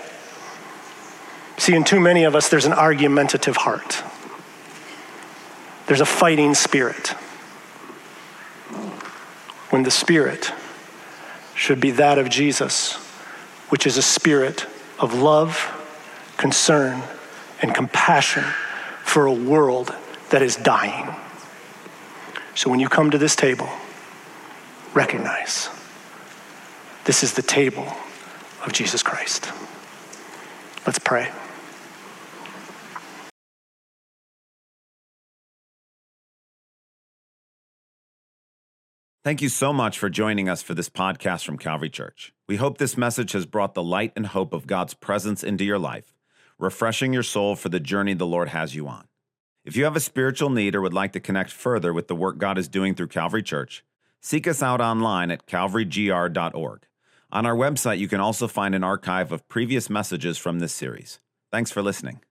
See, 1.59 1.74
in 1.74 1.83
too 1.83 1.99
many 1.99 2.22
of 2.22 2.37
us, 2.37 2.49
there's 2.49 2.66
an 2.66 2.72
argumentative 2.72 3.57
heart, 3.57 4.03
there's 5.87 6.01
a 6.01 6.07
fighting 6.07 6.55
spirit. 6.55 7.09
When 9.70 9.83
the 9.83 9.91
spirit 9.91 10.53
should 11.55 11.81
be 11.81 11.91
that 11.93 12.18
of 12.18 12.28
Jesus, 12.28 12.95
which 13.70 13.87
is 13.87 13.97
a 13.97 14.03
spirit 14.03 14.66
of 15.01 15.15
love, 15.15 15.71
concern, 16.37 17.03
and 17.63 17.75
compassion 17.75 18.45
for 19.05 19.27
a 19.27 19.33
world 19.33 19.95
that 20.31 20.43
is 20.43 20.57
dying. 20.57 21.09
So 22.55 22.71
when 22.71 22.81
you 22.81 22.89
come 22.89 23.11
to 23.11 23.19
this 23.19 23.35
table, 23.35 23.69
recognize 24.95 25.69
this 27.05 27.23
is 27.23 27.35
the 27.35 27.43
table 27.43 27.93
of 28.65 28.73
Jesus 28.73 29.03
Christ. 29.03 29.51
Let's 30.87 30.99
pray. 30.99 31.31
Thank 39.23 39.43
you 39.43 39.51
so 39.51 39.75
much 39.75 39.99
for 39.99 40.09
joining 40.09 40.49
us 40.49 40.62
for 40.62 40.73
this 40.73 40.89
podcast 40.89 41.45
from 41.45 41.59
Calvary 41.59 41.91
Church. 41.91 42.33
We 42.49 42.57
hope 42.57 42.79
this 42.79 42.97
message 42.97 43.33
has 43.33 43.45
brought 43.45 43.75
the 43.75 43.83
light 43.83 44.14
and 44.16 44.27
hope 44.27 44.55
of 44.55 44.66
God's 44.66 44.95
presence 44.95 45.45
into 45.45 45.62
your 45.62 45.79
life, 45.79 46.14
refreshing 46.59 47.12
your 47.12 47.23
soul 47.23 47.55
for 47.55 47.68
the 47.68 47.81
journey 47.81 48.14
the 48.14 48.25
Lord 48.25 48.49
has 48.49 48.75
you 48.75 48.89
on. 48.89 49.09
If 49.62 49.77
you 49.77 49.85
have 49.85 49.95
a 49.95 50.01
spiritual 50.01 50.49
need 50.49 50.75
or 50.75 50.81
would 50.81 50.95
like 50.95 51.12
to 51.12 51.21
connect 51.21 51.53
further 51.53 51.93
with 51.93 52.09
the 52.09 52.16
work 52.16 52.39
God 52.39 52.57
is 52.57 52.66
doing 52.66 52.95
through 52.95 53.09
Calvary 53.09 53.43
Church, 53.43 53.85
seek 54.23 54.49
us 54.49 54.62
out 54.62 54.81
online 54.81 55.31
at 55.31 55.47
calvarygr.org. 55.47 56.87
On 57.31 57.45
our 57.45 57.55
website, 57.55 57.99
you 57.99 58.09
can 58.09 58.21
also 58.21 58.49
find 58.49 58.75
an 58.75 58.83
archive 58.83 59.33
of 59.33 59.47
previous 59.49 59.91
messages 59.91 60.39
from 60.39 60.61
this 60.61 60.73
series. 60.73 61.21
Thanks 61.53 61.71
for 61.71 61.83
listening. 61.83 62.23